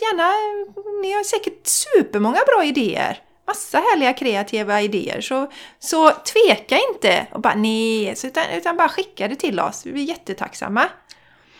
[0.00, 0.32] gärna,
[1.02, 3.18] ni har säkert supermånga bra idéer.
[3.46, 5.20] Massa härliga kreativa idéer.
[5.20, 9.86] Så, så tveka inte och bara nej, utan, utan bara skicka det till oss.
[9.86, 10.88] Vi är jättetacksamma.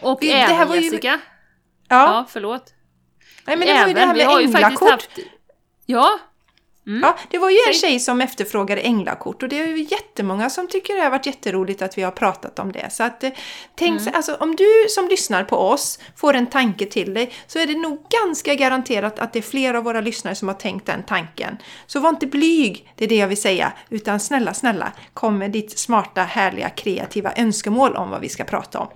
[0.00, 1.20] Och vi, även det här var ju, Jessica.
[1.88, 1.96] Ja.
[1.96, 2.74] ja, förlåt.
[3.46, 4.90] Nej, men det även, var ju det här med änglakort.
[4.90, 5.18] Haft,
[5.86, 6.18] ja,
[6.86, 7.00] Mm.
[7.02, 10.68] Ja, det var ju en tjej som efterfrågade änglakort och det är ju jättemånga som
[10.68, 12.92] tycker det har varit jätteroligt att vi har pratat om det.
[12.92, 13.30] Så att eh,
[13.74, 14.14] tänk, mm.
[14.14, 17.78] alltså, om du som lyssnar på oss får en tanke till dig så är det
[17.78, 21.56] nog ganska garanterat att det är fler av våra lyssnare som har tänkt den tanken.
[21.86, 25.50] Så var inte blyg, det är det jag vill säga, utan snälla, snälla kom med
[25.50, 28.88] ditt smarta, härliga, kreativa önskemål om vad vi ska prata om.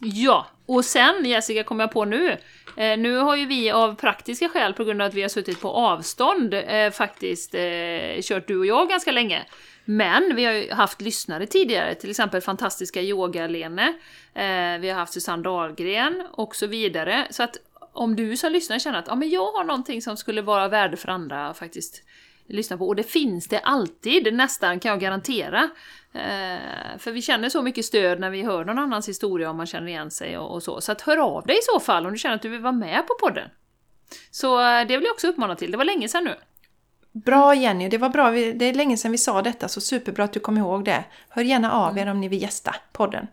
[0.00, 2.38] Ja, Och sen Jessica, kommer jag på nu,
[2.76, 5.60] eh, nu har ju vi av praktiska skäl på grund av att vi har suttit
[5.60, 9.44] på avstånd eh, faktiskt eh, kört du och jag ganska länge.
[9.84, 13.94] Men vi har ju haft lyssnare tidigare, till exempel fantastiska Yoga-Lene,
[14.34, 17.26] eh, vi har haft Susanne Dahlgren och så vidare.
[17.30, 17.56] Så att
[17.92, 20.96] om du som lyssnare känner att ja, men jag har någonting som skulle vara värde
[20.96, 22.02] för andra faktiskt
[22.48, 25.70] lyssna på, och det finns det alltid, nästan kan jag garantera.
[26.12, 29.66] Eh, för vi känner så mycket stöd när vi hör någon annans historia om man
[29.66, 30.80] känner igen sig och, och, så.
[30.80, 32.72] Så att hör av dig i så fall om du känner att du vill vara
[32.72, 33.48] med på podden.
[34.30, 36.34] Så eh, det vill jag också uppmana till, det var länge sedan nu.
[37.12, 38.30] Bra Jenny, det var bra.
[38.30, 41.04] Det är länge sedan vi sa detta, så superbra att du kom ihåg det.
[41.28, 42.08] Hör gärna av mm.
[42.08, 43.26] er om ni vill gästa podden.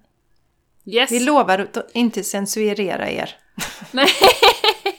[0.85, 1.11] Yes.
[1.11, 3.35] Vi lovar att inte censurera er.
[3.91, 4.07] Nej.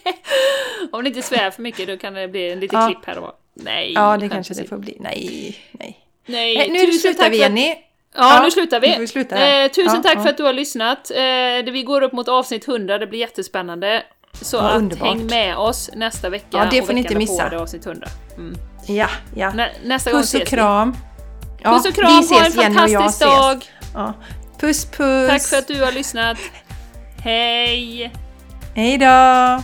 [0.93, 2.87] om ni inte svär för mycket då kan det bli en liten ja.
[2.87, 3.35] klipp här och var.
[3.55, 3.93] Nej.
[3.93, 4.97] Ja, det kanske det får bli.
[5.01, 5.99] Nej, nej.
[6.27, 7.75] Nej, nej nu slutar vi Jenny.
[8.15, 8.97] Ja, ja, nu slutar vi.
[8.99, 10.23] vi sluta eh, tusen ja, tack ja.
[10.23, 11.11] för att du har lyssnat.
[11.11, 14.03] Eh, vi går upp mot avsnitt 100, det blir jättespännande.
[14.41, 15.09] Så att underbart.
[15.09, 16.47] häng med oss nästa vecka.
[16.51, 17.51] Ja, det får ni inte missa.
[17.51, 18.09] På, avsnitt 100.
[18.37, 18.57] Mm.
[18.87, 19.53] Ja, ja.
[19.53, 20.97] Nä, nästa puss gång och kram.
[21.63, 23.65] Ja, puss och kram, vi ses, ha en fantastisk dag!
[24.61, 25.29] Puss puss!
[25.29, 26.39] Tack för att du har lyssnat.
[27.25, 28.13] Hej!
[28.75, 29.63] Hej då!